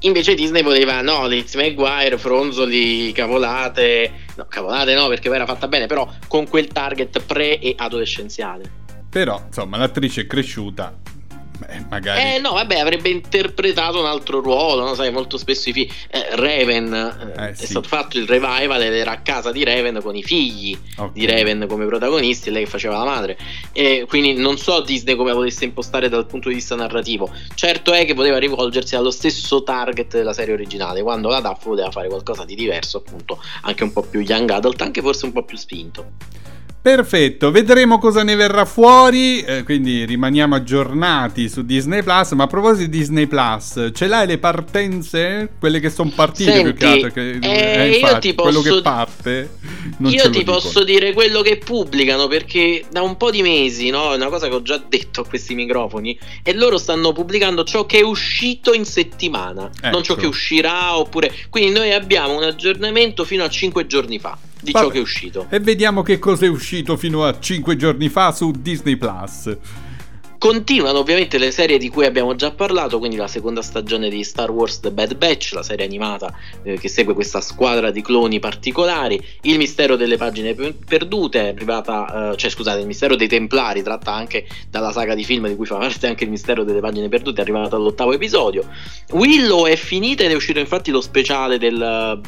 [0.00, 4.24] Invece Disney voleva, no, Lizzie McGuire, fronzoli, cavolate.
[4.36, 8.84] No, cavolate no, perché poi era fatta bene, però con quel target pre e adolescenziale.
[9.08, 10.94] Però, insomma, l'attrice è cresciuta.
[11.58, 12.34] Beh, magari...
[12.34, 14.94] Eh no, vabbè, avrebbe interpretato un altro ruolo, no?
[14.94, 15.90] Sai, molto spesso i figli...
[16.10, 17.66] eh, Raven, eh, Eh, è sì.
[17.66, 21.12] stato fatto il revival ed era a casa di Raven con i figli Ok.
[21.12, 23.38] di Raven come protagonisti e lei che faceva la madre.
[23.72, 27.30] E quindi non so Disney come volesse impostare dal punto di vista narrativo.
[27.54, 31.90] Certo è che poteva rivolgersi allo stesso target della serie originale, quando la DAF voleva
[31.90, 35.42] fare qualcosa di diverso, appunto, anche un po' più young adult, anche forse un po'
[35.42, 36.12] più spinto.
[36.86, 42.46] Perfetto, vedremo cosa ne verrà fuori, eh, quindi rimaniamo aggiornati su Disney Plus, ma a
[42.46, 45.50] proposito di Disney Plus, ce l'hai le partenze?
[45.58, 47.10] Quelle che sono partite Senti, più che altro?
[47.10, 49.50] Che, eh, infatti, io ti quello posso- che parte
[49.98, 54.12] Io ti posso dire quello che pubblicano perché da un po' di mesi, no?
[54.12, 56.16] È una cosa che ho già detto a questi microfoni.
[56.44, 60.22] E loro stanno pubblicando ciò che è uscito in settimana, non ciò Ecco.
[60.22, 60.96] che uscirà.
[60.96, 61.32] Oppure.
[61.50, 64.84] Quindi noi abbiamo un aggiornamento fino a 5 giorni fa di Vabbè.
[64.84, 65.46] ciò che è uscito.
[65.48, 69.56] E vediamo che cosa è uscito fino a 5 giorni fa su Disney Plus.
[70.38, 74.50] Continuano ovviamente le serie di cui abbiamo già parlato, quindi la seconda stagione di Star
[74.50, 79.18] Wars The Bad Batch, la serie animata eh, che segue questa squadra di cloni particolari,
[79.42, 83.82] Il mistero delle pagine pe- perdute, è arrivata, eh, cioè scusate, Il mistero dei Templari,
[83.82, 87.08] tratta anche dalla saga di film di cui fa parte anche Il mistero delle pagine
[87.08, 88.68] perdute, è arrivata all'ottavo episodio.
[89.12, 92.20] Willow è finita ed è uscito infatti lo speciale del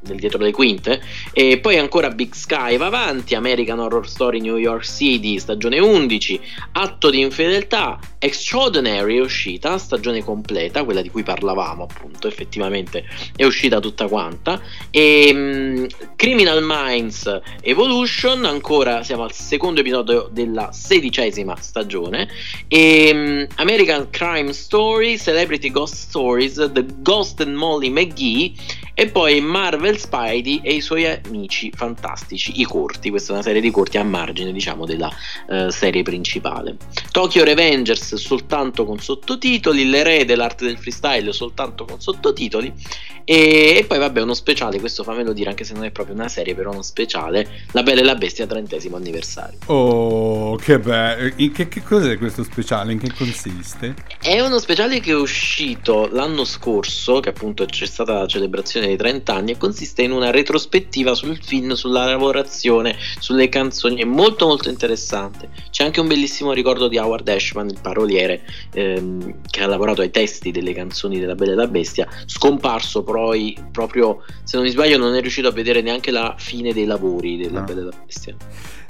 [0.00, 1.02] del dietro le quinte.
[1.32, 6.40] E poi ancora Big Sky va avanti American Horror Story New York City stagione 11
[6.72, 13.04] Atto di infedeltà Extraordinary è uscita stagione completa quella di cui parlavamo appunto effettivamente
[13.36, 14.62] è uscita tutta quanta.
[14.88, 15.84] E mm,
[16.16, 22.26] Criminal Minds Evolution ancora siamo al secondo episodio della sedicesima stagione.
[22.66, 28.54] E mm, American Crime Story Celebrity Ghost Stories The Ghost and Molly McGee
[28.94, 33.60] e poi Marvel Spidey e i suoi amici fantastici, i corti, questa è una serie
[33.60, 35.10] di corti a margine diciamo della
[35.50, 36.76] eh, serie principale.
[37.10, 42.72] Tokyo Revengers soltanto con sottotitoli, l'erede l'arte del freestyle soltanto con sottotitoli
[43.24, 46.28] e, e poi vabbè uno speciale, questo fammelo dire anche se non è proprio una
[46.28, 49.58] serie però uno speciale, La Bella e la Bestia trentesimo anniversario.
[49.66, 51.32] Oh, che bello.
[51.34, 52.92] Che, che cos'è questo speciale?
[52.92, 53.94] In che consiste?
[54.20, 58.96] È uno speciale che è uscito l'anno scorso, che appunto c'è stata la celebrazione dei
[58.96, 64.46] 30 anni, e consiste in una retrospettiva sul film, sulla lavorazione, sulle canzoni, è molto
[64.46, 65.48] molto interessante.
[65.70, 68.42] C'è anche un bellissimo ricordo di Howard Ashman, il paroliere,
[68.74, 73.56] ehm, che ha lavorato ai testi delle canzoni della Bella e la Bestia, scomparso poi
[73.72, 77.36] proprio, se non mi sbaglio, non è riuscito a vedere neanche la fine dei lavori
[77.36, 77.62] della Ah.
[77.62, 78.36] Bella e la Bestia.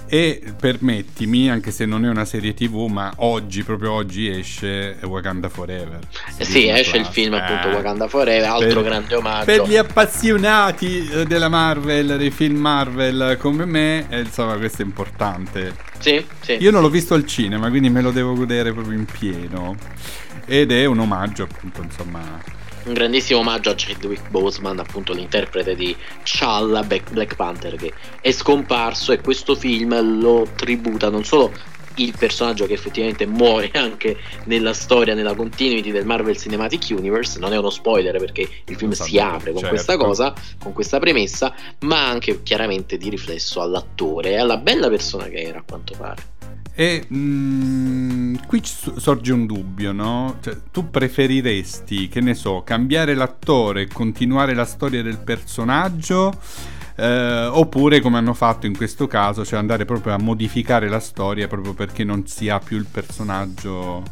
[0.07, 5.49] E permettimi, anche se non è una serie TV, ma oggi, proprio oggi esce Wakanda
[5.49, 5.99] Forever.
[6.37, 7.15] Eh sì, esce il Plus.
[7.15, 7.39] film Eh.
[7.41, 9.45] appunto Wakanda Forever, altro Per- grande omaggio.
[9.47, 14.85] Per gli appassionati eh, della Marvel, dei film Marvel come me, eh, insomma, questo è
[14.85, 15.75] importante.
[15.99, 16.59] Sì, sì.
[16.61, 19.75] Io non l'ho visto al cinema, quindi me lo devo godere proprio in pieno.
[20.47, 22.21] Ed è un omaggio, appunto, insomma.
[22.85, 29.13] Un grandissimo omaggio a Chadwick Boseman, appunto l'interprete di T'Challa Black Panther, che è scomparso
[29.13, 31.51] e questo film lo tributa non solo
[31.97, 37.53] il personaggio che effettivamente muore anche nella storia, nella continuity del Marvel Cinematic Universe, non
[37.53, 39.75] è uno spoiler perché il film si sapevo, apre con certo.
[39.75, 45.25] questa cosa, con questa premessa, ma anche chiaramente di riflesso all'attore e alla bella persona
[45.29, 46.33] che era a quanto pare.
[46.77, 50.39] E mm, qui sorge un dubbio, no?
[50.43, 56.33] Cioè, tu preferiresti, che ne so, cambiare l'attore e continuare la storia del personaggio?
[56.97, 61.49] eh, oppure come hanno fatto in questo caso, cioè andare proprio a modificare la storia
[61.49, 64.03] proprio perché non si ha più il personaggio.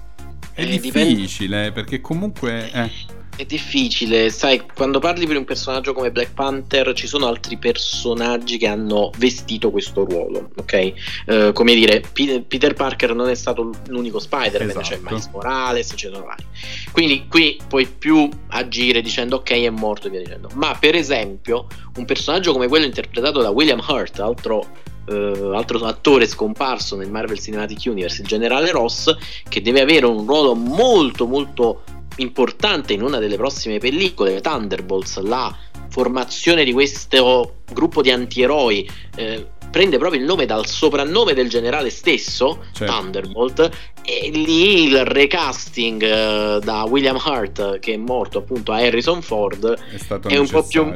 [0.55, 2.70] È Eh, dipende- difficile, perché comunque...
[2.72, 2.92] eh,
[3.35, 8.59] È difficile, sai, quando parli per un personaggio come Black Panther ci sono altri personaggi
[8.59, 10.92] che hanno vestito questo ruolo, ok?
[11.27, 15.01] Eh, come dire, Pe- Peter Parker non è stato l'unico Spider-Man, c'è Esatto.
[15.03, 16.45] Miles Morales, sono vari.
[16.92, 20.49] Quindi qui puoi più agire dicendo ok è morto e via dicendo.
[20.55, 21.66] Ma per esempio
[21.97, 24.66] un personaggio come quello interpretato da William Hurt, altro...
[25.09, 29.12] eh, altro attore scomparso nel Marvel Cinematic Universe, il generale Ross,
[29.49, 31.83] che deve avere un ruolo molto molto
[32.16, 35.55] importante in una delle prossime pellicole, Thunderbolts, la
[35.88, 41.88] formazione di questo gruppo di antieroi eh, prende proprio il nome dal soprannome del generale
[41.90, 42.92] stesso, Certo.
[42.92, 43.70] Thunderbolt,
[44.05, 49.72] e lì il recasting eh, da William Hurt, che è morto appunto a Harrison Ford,
[49.72, 50.92] è stato è un po' più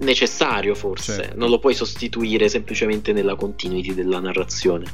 [0.00, 0.74] necessario.
[0.74, 1.36] forse, Certo.
[1.38, 4.84] non lo puoi sostituire semplicemente nella continuity della narrazione.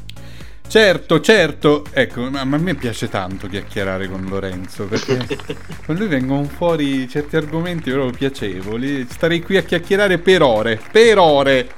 [0.67, 5.25] Certo, certo, ecco, ma, ma a me piace tanto chiacchierare con Lorenzo perché
[5.87, 9.07] con lui vengono fuori certi argomenti proprio piacevoli.
[9.09, 11.69] Starei qui a chiacchierare per ore, per ore.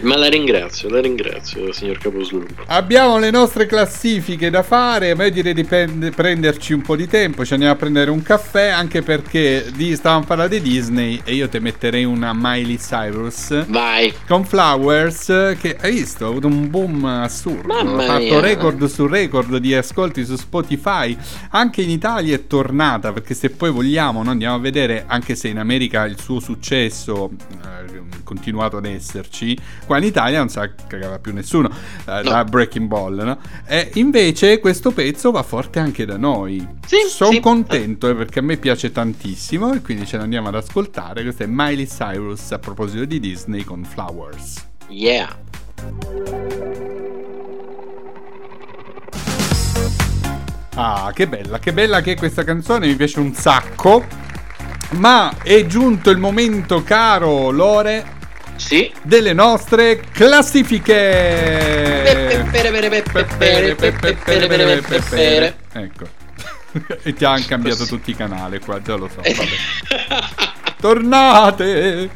[0.00, 2.62] Ma la ringrazio, la ringrazio, signor Caposlumbo.
[2.66, 7.06] Abbiamo le nostre classifiche da fare, a me direi di prend- prenderci un po' di
[7.06, 11.34] tempo, ci andiamo a prendere un caffè, anche perché di, stavamo parlando di Disney e
[11.34, 14.12] io te metterei una Miley Cyrus Vai.
[14.26, 19.56] con Flowers che hai visto, ha avuto un boom assurdo, Mamma fatto record su record
[19.56, 21.16] di ascolti su Spotify,
[21.50, 25.48] anche in Italia è tornata perché se poi vogliamo no, andiamo a vedere anche se
[25.48, 30.60] in America il suo successo eh, è continuato ad esserci, qua in Italia non se
[30.60, 33.38] la cagava più nessuno eh, da Breaking Ball, no?
[33.66, 36.66] E invece questo pezzo va forte anche da noi.
[36.86, 37.40] Sì, Sono sì.
[37.40, 41.22] contento eh, perché a me piace tantissimo e quindi ce l'andiamo ad ascoltare.
[41.22, 44.66] Questo è Miley Cyrus a proposito di Disney con Flowers.
[44.88, 47.00] Yeah.
[50.74, 54.06] Ah, che bella, che bella che è questa canzone, mi piace un sacco.
[54.92, 58.04] Ma è giunto il momento, caro Lore,
[58.56, 58.92] Sì.
[59.02, 60.92] delle nostre classifiche.
[65.72, 66.20] Ecco.
[67.02, 67.90] e ti hanno cambiato Così.
[67.90, 69.20] tutti i canali qua, già lo so.
[70.82, 72.10] Tornate!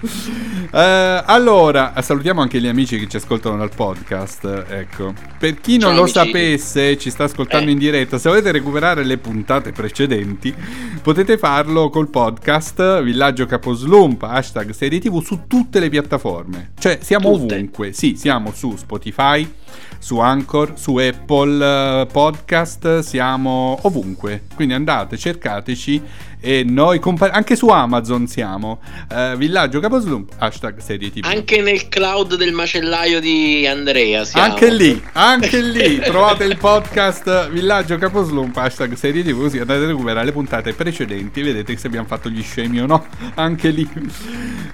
[0.73, 4.65] Eh, allora, salutiamo anche gli amici che ci ascoltano dal podcast.
[4.69, 6.13] Ecco, per chi non Ciao, lo amici.
[6.59, 7.73] sapesse, ci sta ascoltando Eh.
[7.75, 8.19] in diretta.
[8.19, 10.53] Se volete recuperare le puntate precedenti,
[11.01, 16.73] potete farlo col podcast Villaggio Caposlump, hashtag serie TV su tutte le piattaforme.
[16.77, 17.55] Cioè, siamo Tutte.
[17.55, 17.93] ovunque.
[17.93, 19.49] Sì, siamo su Spotify,
[19.99, 24.43] su Anchor, su Apple eh, Podcast, siamo ovunque.
[24.55, 26.03] Quindi andate, cercateci
[26.47, 28.81] e noi compa- anche su Amazon siamo.
[29.11, 31.25] Eh, Villaggio Caposlump, hashtag serie TV.
[31.25, 34.53] Anche nel cloud del macellaio di Andrea siamo.
[34.53, 39.87] Anche lì, anche lì trovate il podcast Villaggio Caposlump, hashtag serie TV, così andate a
[39.87, 43.89] recuperare le puntate precedenti, vedete se abbiamo fatto gli scemi o no, anche lì.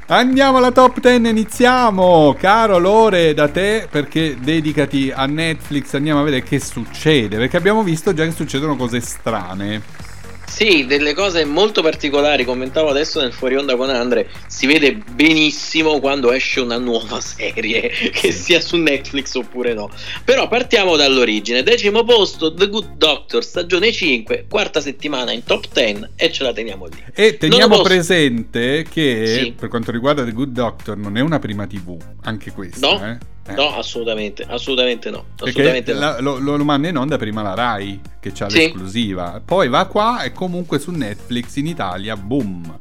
[0.08, 6.24] Andiamo alla top 10, iniziamo, caro Lore, da te, perché dedicati a Netflix, andiamo a
[6.24, 10.10] vedere che succede, perché abbiamo visto già che succedono cose strane.
[10.44, 15.98] Sì, delle cose molto particolari, commentavo adesso nel fuori onda con Andre, si vede benissimo
[15.98, 19.88] quando esce una nuova serie, che sia su Netflix oppure no.
[20.26, 26.08] Però partiamo dall'origine, decimo posto, The Good Doctor, stagione 5, quarta settimana in top 10
[26.16, 27.02] e ce la teniamo lì.
[27.14, 27.84] E teniamo posto.
[27.84, 29.52] presente che Sì.
[29.58, 33.06] per quanto riguarda The Good Doctor non è una prima TV, anche questa, No.
[33.06, 33.18] eh?
[33.44, 33.54] Eh.
[33.54, 35.24] No, assolutamente, assolutamente no.
[35.36, 35.98] Perché Assolutamente no.
[36.00, 38.58] la- lo, lo, lo manda in onda prima la Rai, che ha Sì.
[38.58, 39.42] l'esclusiva.
[39.44, 42.78] Poi va qua e comunque su Netflix in Italia, boom.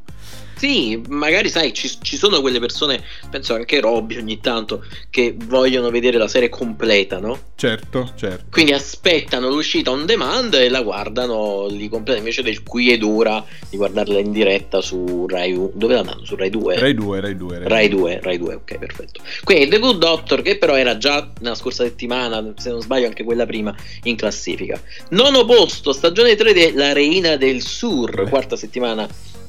[0.62, 5.90] Sì, magari sai, ci, ci sono quelle persone, penso anche Robby ogni tanto, che vogliono
[5.90, 7.36] vedere la serie completa, no?
[7.56, 8.44] Certo, certo.
[8.48, 13.44] Quindi aspettano l'uscita on demand e la guardano lì completa invece del qui ed ora
[13.68, 15.72] di guardarla in diretta su Rai 1.
[15.74, 16.24] Dove la danno?
[16.24, 16.78] Su Rai 2?
[16.78, 17.58] Rai 2, Rai 2.
[17.64, 19.20] Rai 2, Rai 2, ok, perfetto.
[19.42, 23.24] Quindi The Good Doctor, che però era già nella scorsa settimana, se non sbaglio anche
[23.24, 24.80] quella prima, in classifica.
[25.08, 29.08] Nono posto, stagione 3 di La Reina del Sur, quarta settimana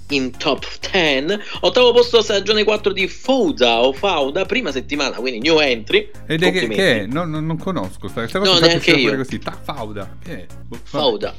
[0.09, 1.39] in top 10.
[1.61, 6.09] Ottavo posto, stagione 4 di Fauda o Fauda, prima settimana, quindi new entry.
[6.27, 7.05] Ed è che, che è?
[7.05, 9.15] Non, non- non conosco sta, sta cosa No, neanche io.
[9.15, 9.39] così.
[9.39, 10.17] Ta, Fauda.
[10.25, 10.45] È?
[10.67, 10.77] Boh.
[10.83, 11.33] Fauda.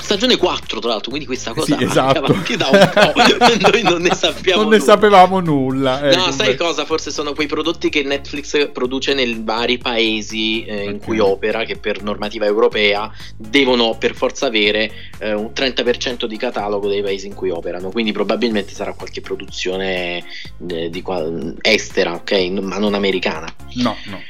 [0.00, 2.18] Stagione 4, tra l'altro, quindi questa cosa Sì, esatto.
[2.24, 3.12] avanti da un po'.
[3.70, 4.92] Noi non ne sappiamo Non ne nulla.
[4.92, 6.00] sapevamo nulla.
[6.08, 6.56] eh, No, sai comunque.
[6.56, 6.84] cosa?
[6.84, 11.76] Forse sono quei prodotti che Netflix produce nei vari paesi eh, in cui opera, che
[11.76, 17.34] per normativa europea devono per forza avere eh, un 30% di catalogo dei paesi in
[17.34, 17.87] cui operano.
[17.90, 20.24] Quindi probabilmente sarà qualche produzione
[20.68, 21.30] eh, qua-
[21.60, 22.32] estera, ok?
[22.60, 23.52] Ma non americana.
[23.74, 24.22] No, no.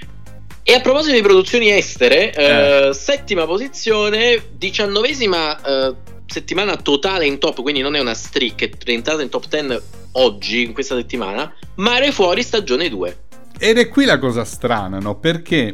[0.63, 2.89] E a proposito di produzioni estere, Eh.
[2.89, 5.95] eh, settima posizione, diciannovesima eh,
[6.27, 9.81] settimana totale in top, quindi non è una streak, è rientrata in top 10
[10.13, 13.19] oggi, in questa settimana, Mare Fuori stagione 2.
[13.59, 15.19] Ed è qui la cosa strana, no?
[15.19, 15.73] Perché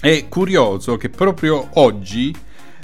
[0.00, 2.32] è curioso che proprio oggi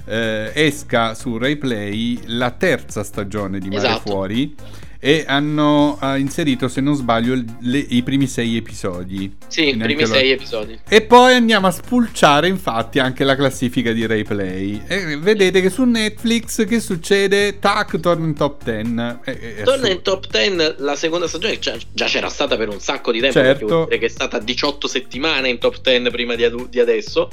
[0.06, 4.10] eh, esca su Rai Play la terza stagione di Mare Esatto.
[4.10, 4.54] Fuori
[5.02, 9.34] e hanno eh, inserito, se non sbaglio, le- i primi sei episodi.
[9.48, 10.78] Sì, i primi loro- sei episodi.
[10.86, 14.82] E poi andiamo a spulciare infatti anche la classifica di Rai Play.
[14.86, 17.58] E vedete che su Netflix che succede?
[17.58, 18.94] Tac, torna in top 10.
[19.24, 22.78] È- è- Torna in top 10 la seconda stagione, che già, c'era stata per un
[22.78, 23.86] sacco di tempo, Certo.
[23.86, 27.30] perché è stata 18 settimane in top 10 prima di, adu- di adesso.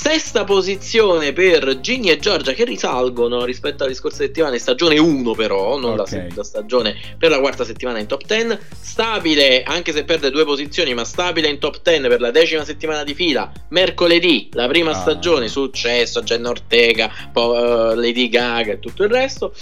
[0.00, 5.76] Sesta posizione per Ginny e Giorgia che risalgono rispetto alle scorse settimane, stagione 1 però,
[5.76, 6.08] non la Ok.
[6.08, 8.58] seconda stagione, per la quarta settimana in top 10.
[8.80, 13.02] Stabile, anche se perde due posizioni, ma stabile in top 10 per la decima settimana
[13.02, 13.50] di fila.
[13.70, 14.94] Mercoledì, la prima Ah.
[14.94, 19.52] stagione, successo, Jenna Ortega, poi eh, Lady Gaga e tutto il resto.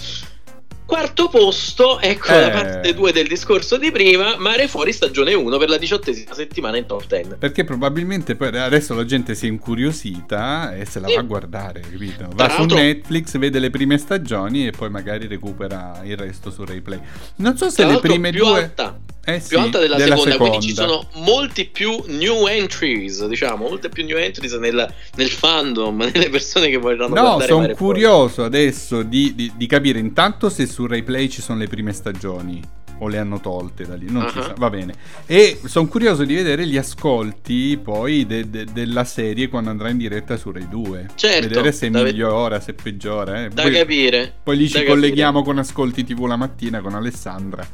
[0.87, 2.41] Quarto posto, ecco Eh.
[2.41, 6.77] la parte 2 del discorso di prima, Mare Fuori stagione 1 per la diciottesima settimana
[6.77, 7.31] in top 10.
[7.41, 11.15] Perché probabilmente poi adesso la gente si è incuriosita e se la Sì.
[11.15, 12.29] va a guardare, capito?
[12.35, 17.01] Va su Netflix, vede le prime stagioni e poi magari recupera il resto su Replay.
[17.37, 18.59] Non so se Tra le prime più due...
[18.63, 18.97] alta,
[19.29, 23.89] Eh più sì, alta della, seconda, quindi ci sono molti più new entries, diciamo, molte
[23.89, 29.03] più new entries nel, nel fandom, nelle persone che vorranno No, guardare sono curioso adesso
[29.03, 32.63] di, di- di capire intanto se su Replay ci sono le prime stagioni.
[32.99, 34.29] O le hanno tolte da lì, non uh-huh.
[34.31, 34.95] si sa, va bene.
[35.27, 39.99] E sono curioso di vedere gli ascolti poi de- de- della serie quando andrà in
[39.99, 41.09] diretta su Rai 2.
[41.15, 43.45] Certo, vedere se da ve- migliora, se peggiora.
[43.45, 43.49] eh.
[43.51, 44.33] Da Poi- capire.
[44.43, 44.91] poi lì ci capire.
[44.91, 47.67] colleghiamo con Ascolti TV la mattina con Alessandra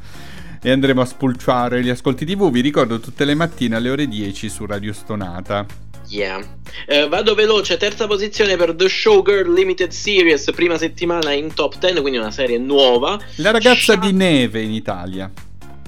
[0.61, 2.49] e andremo a spulciare gli Ascolti TV.
[2.51, 5.65] Vi ricordo tutte le mattine alle ore 10 su Radio Stonata.
[6.13, 6.45] Yeah.
[6.85, 12.01] Eh, vado veloce, terza posizione per The Showgirl Limited Series, prima settimana in top 10,
[12.01, 13.19] quindi una serie nuova.
[13.37, 15.31] La ragazza Sha- di neve in Italia.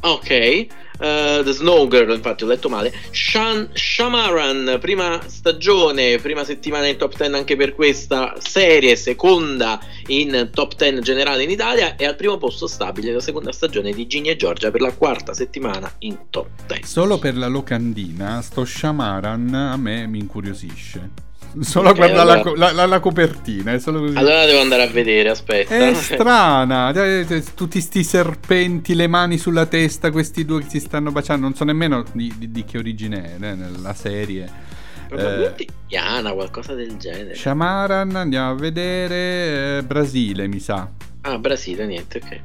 [0.06, 0.68] Ok, eh,
[1.00, 2.94] The Snow Girl, infatti ho letto male.
[3.10, 10.52] Shan- Shamaran, prima stagione, prima settimana in top 10 anche per questa serie, seconda in
[10.54, 14.30] top 10 generale in Italia e al primo posto stabile la seconda stagione di Ginny
[14.30, 16.86] e Giorgia per la quarta settimana in top 10.
[16.86, 21.25] Solo per la locandina, sto Shamaran a me mi incuriosisce.
[21.62, 24.18] Solo Ok, a guardare allora- la, la- la- copertina, è solo così.
[24.18, 25.74] Allora devo andare a vedere, aspetta.
[25.74, 26.92] È strana,
[27.56, 31.64] tutti sti serpenti, le mani sulla testa, questi due che si stanno baciando, non so
[31.64, 34.50] nemmeno di, di- di che origine è nella serie.
[35.08, 37.36] Probabilmente Eh, indiana, qualcosa del genere.
[37.36, 40.90] Shamaran, andiamo a vedere, eh, Brasile mi sa,
[41.22, 42.40] Ah, Brasile, niente, ok.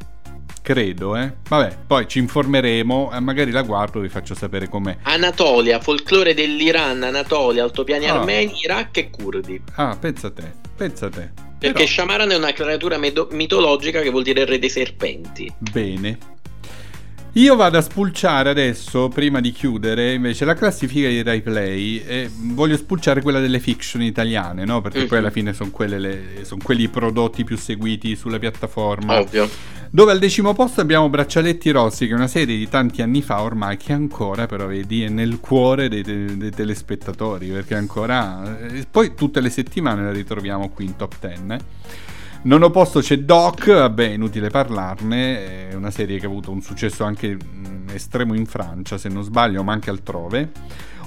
[0.73, 1.33] Credo, eh.
[1.49, 4.99] Vabbè, poi ci informeremo, eh, magari la guardo e vi faccio sapere com'è.
[5.03, 8.15] Anatolia, folklore dell'Iran, Anatolia, altopiani Ah.
[8.21, 9.61] armeni, Iraq e curdi.
[9.75, 11.31] Ah, pensa a te, pensa a te.
[11.59, 15.53] Perché Però- Shamaran è una creatura medo- mitologica che vuol dire re dei serpenti.
[15.59, 16.19] Bene.
[17.35, 22.29] Io vado a spulciare adesso, prima di chiudere, invece la classifica di Rai Play e
[22.35, 24.81] voglio spulciare quella delle fiction italiane, no?
[24.81, 25.25] Perché poi Mhm.
[25.25, 29.21] alla fine sono quelli i prodotti più seguiti sulla piattaforma.
[29.21, 29.49] Ovvio.
[29.93, 33.43] Dove al decimo posto abbiamo Braccialetti Rossi, che è una serie di tanti anni fa
[33.43, 38.59] ormai, che ancora però vedi è nel cuore dei, te- dei telespettatori, perché ancora...
[38.69, 41.65] eh, Poi tutte le settimane la ritroviamo qui in top 10.
[42.43, 47.05] Nono posto c'è Doc, vabbè, inutile parlarne, è una serie che ha avuto un successo
[47.05, 47.37] anche
[47.93, 50.51] estremo in Francia, se non sbaglio, ma anche altrove.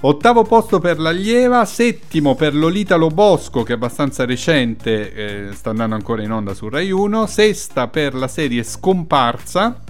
[0.01, 5.13] Ottavo posto per l'Allieva, settimo per Lolita Lobosco, che è abbastanza recente,
[5.47, 9.81] eh, sta andando ancora in onda su Rai 1, sesta per la serie Scomparsa.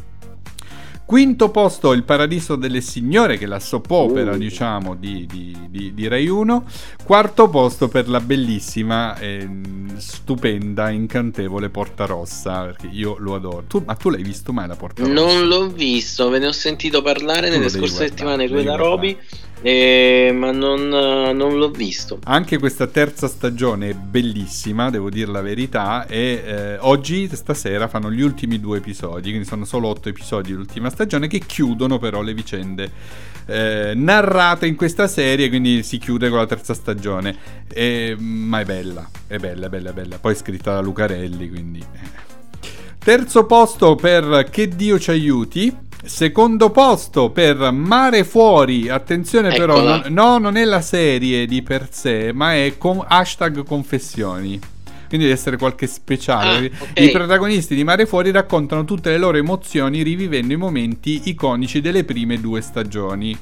[1.06, 4.38] Quinto posto Il Paradiso delle Signore, che è la soap opera, Uh.
[4.38, 6.66] diciamo, di, di, di- di Rai 1.
[7.04, 9.48] Quarto posto per la bellissima, e
[9.98, 13.66] stupenda, incantevole Porta Rossa, perché io lo adoro.
[13.68, 15.14] Tu- ma tu l'hai visto mai la Porta Rossa?
[15.14, 18.76] Non l'ho visto, ve ne ho sentito parlare Tu nelle scorse guardare, settimane devi la
[18.76, 19.18] Roby,
[19.64, 22.20] eh, ma non, eh, non l'ho visto.
[22.26, 28.12] Anche questa terza stagione è bellissima, devo dire la verità, e eh, oggi, stasera, fanno
[28.12, 32.34] gli ultimi due episodi, quindi sono solo otto episodi dell'ultima stagione, che chiudono però le
[32.34, 32.92] vicende
[33.46, 37.36] eh, narrate in questa serie, quindi si chiude con la terza stagione.
[37.68, 40.18] E- ma è bella, è bella, è bella, è bella.
[40.20, 41.80] Poi è scritta da Lucarelli, quindi...
[41.80, 42.32] eh.
[43.04, 45.76] Terzo posto per Che Dio ci aiuti.
[46.06, 48.90] Secondo posto per Mare Fuori.
[48.90, 50.02] Attenzione però, Eccola.
[50.10, 54.60] non, no, non è la serie di per sé, ma è con hashtag confessioni.
[55.08, 56.72] Quindi deve essere qualche speciale.
[56.78, 57.00] Ah, ok.
[57.00, 62.04] I protagonisti di Mare Fuori raccontano tutte le loro emozioni rivivendo i momenti iconici delle
[62.04, 63.38] prime due stagioni.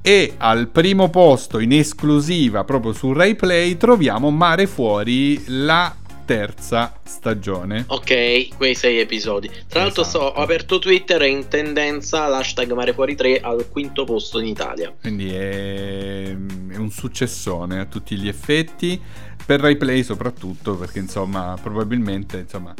[0.00, 5.94] E al primo posto in esclusiva proprio su Rai Play troviamo Mare Fuori la
[6.28, 7.84] terza stagione.
[7.86, 9.50] Ok, quei sei episodi.
[9.66, 10.38] Tra l'altro so, Esatto.
[10.38, 14.92] ho aperto Twitter e in tendenza l'hashtag Mare Fuori 3 al quinto posto in Italia.
[15.00, 19.00] Quindi è, è un successone a tutti gli effetti.
[19.46, 22.74] Per Rai Play soprattutto perché insomma probabilmente insomma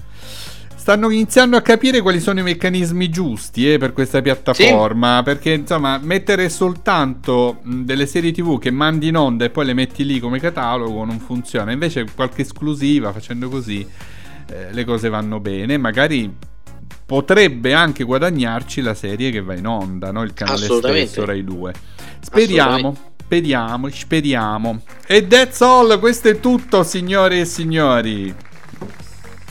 [0.89, 5.99] stanno iniziando a capire quali sono i meccanismi giusti eh, per questa piattaforma perché insomma
[5.99, 10.41] mettere soltanto delle serie tv che mandi in onda e poi le metti lì come
[10.41, 11.73] catalogo non funziona.
[11.73, 13.87] Invece qualche esclusiva facendo così
[14.51, 15.77] eh, le cose vanno bene.
[15.77, 16.35] Magari
[17.05, 20.23] potrebbe anche guadagnarci la serie che va in onda no?
[20.23, 21.73] il canale stesso Rai 2
[22.21, 24.81] speriamo speriamo speriamo.
[25.07, 28.35] E that's all questo è tutto signore e signori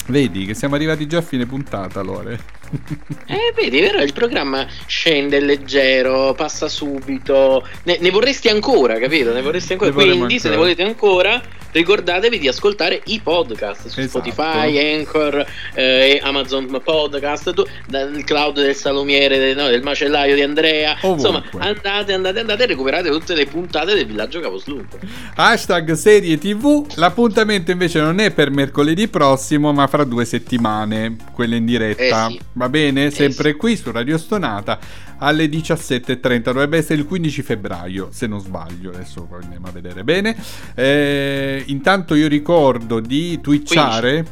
[0.07, 2.39] Vedi che siamo arrivati già a fine puntata, Lore.
[3.27, 4.01] Eh, vedi, vero?
[4.01, 7.65] Il programma scende leggero, passa subito.
[7.83, 9.31] Ne, ne vorresti ancora, capito?
[9.31, 9.91] Ne vorresti ancora.
[9.91, 10.57] Ne Quindi, se ne ancora.
[10.57, 11.41] volete ancora,
[11.78, 14.32] ricordatevi di ascoltare i podcast su Esatto.
[14.32, 20.41] Spotify, Anchor, eh, Amazon Podcast, tu- dal cloud del salumiere, del, no, del macellaio di
[20.41, 20.97] Andrea.
[21.01, 21.59] Insomma, Ovunque.
[21.61, 24.97] andate, andate, andate e recuperate tutte le puntate del villaggio Caposlungo.
[25.36, 26.86] Hashtag serie tv.
[26.95, 32.28] L'appuntamento invece non è per mercoledì prossimo, ma fra due settimane, quella in diretta.
[32.28, 32.39] Eh sì.
[32.53, 33.11] Va bene?
[33.11, 33.55] Sempre sì.
[33.55, 34.80] qui su Radio Stonata
[35.20, 36.39] alle 17.30.
[36.41, 38.91] Dovrebbe essere il 15 febbraio, se non sbaglio.
[38.91, 40.36] Adesso andiamo a vedere bene.
[40.76, 44.26] Eh, intanto io ricordo di twitchare.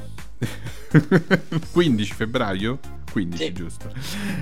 [1.72, 2.80] 15 febbraio?
[3.16, 3.54] 15, Sì.
[3.54, 3.90] giusto.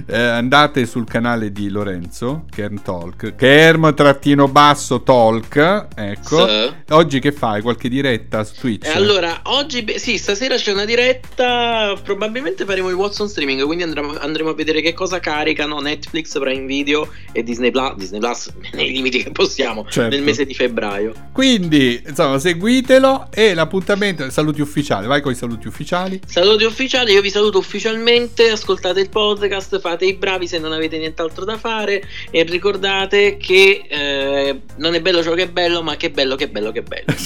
[0.08, 6.48] Eh, andate sul canale di Lorenzo, Kern Talk, Kerm trattino basso Talk, ecco.
[6.48, 6.74] Sì.
[6.90, 7.62] Oggi che fai?
[7.62, 8.88] Qualche diretta su Twitch?
[8.88, 11.96] E allora, oggi, sì, stasera c'è una diretta.
[12.04, 13.62] Probabilmente faremo il Watson streaming.
[13.64, 17.94] Quindi andremo, andremo a vedere che cosa caricano Netflix, Prime Video e Disney Plus.
[17.96, 20.10] Disney Plus nei limiti che possiamo Certo.
[20.16, 21.14] nel mese di febbraio.
[21.32, 26.20] Quindi, insomma, seguitelo e l'appuntamento, saluti ufficiali, vai con i saluti ufficiali.
[26.26, 28.56] Saluti ufficiali, io vi saluto ufficialmente.
[28.64, 32.02] Ascoltate il podcast, fate i bravi se non avete nient'altro da fare.
[32.32, 36.48] E ricordate che eh, non è bello ciò che è bello, ma che bello, che
[36.48, 37.12] bello, che bello.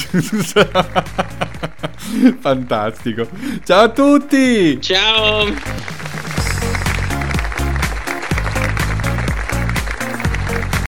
[2.40, 3.28] Fantastico.
[3.64, 4.82] Ciao a tutti!
[4.82, 6.27] Ciao!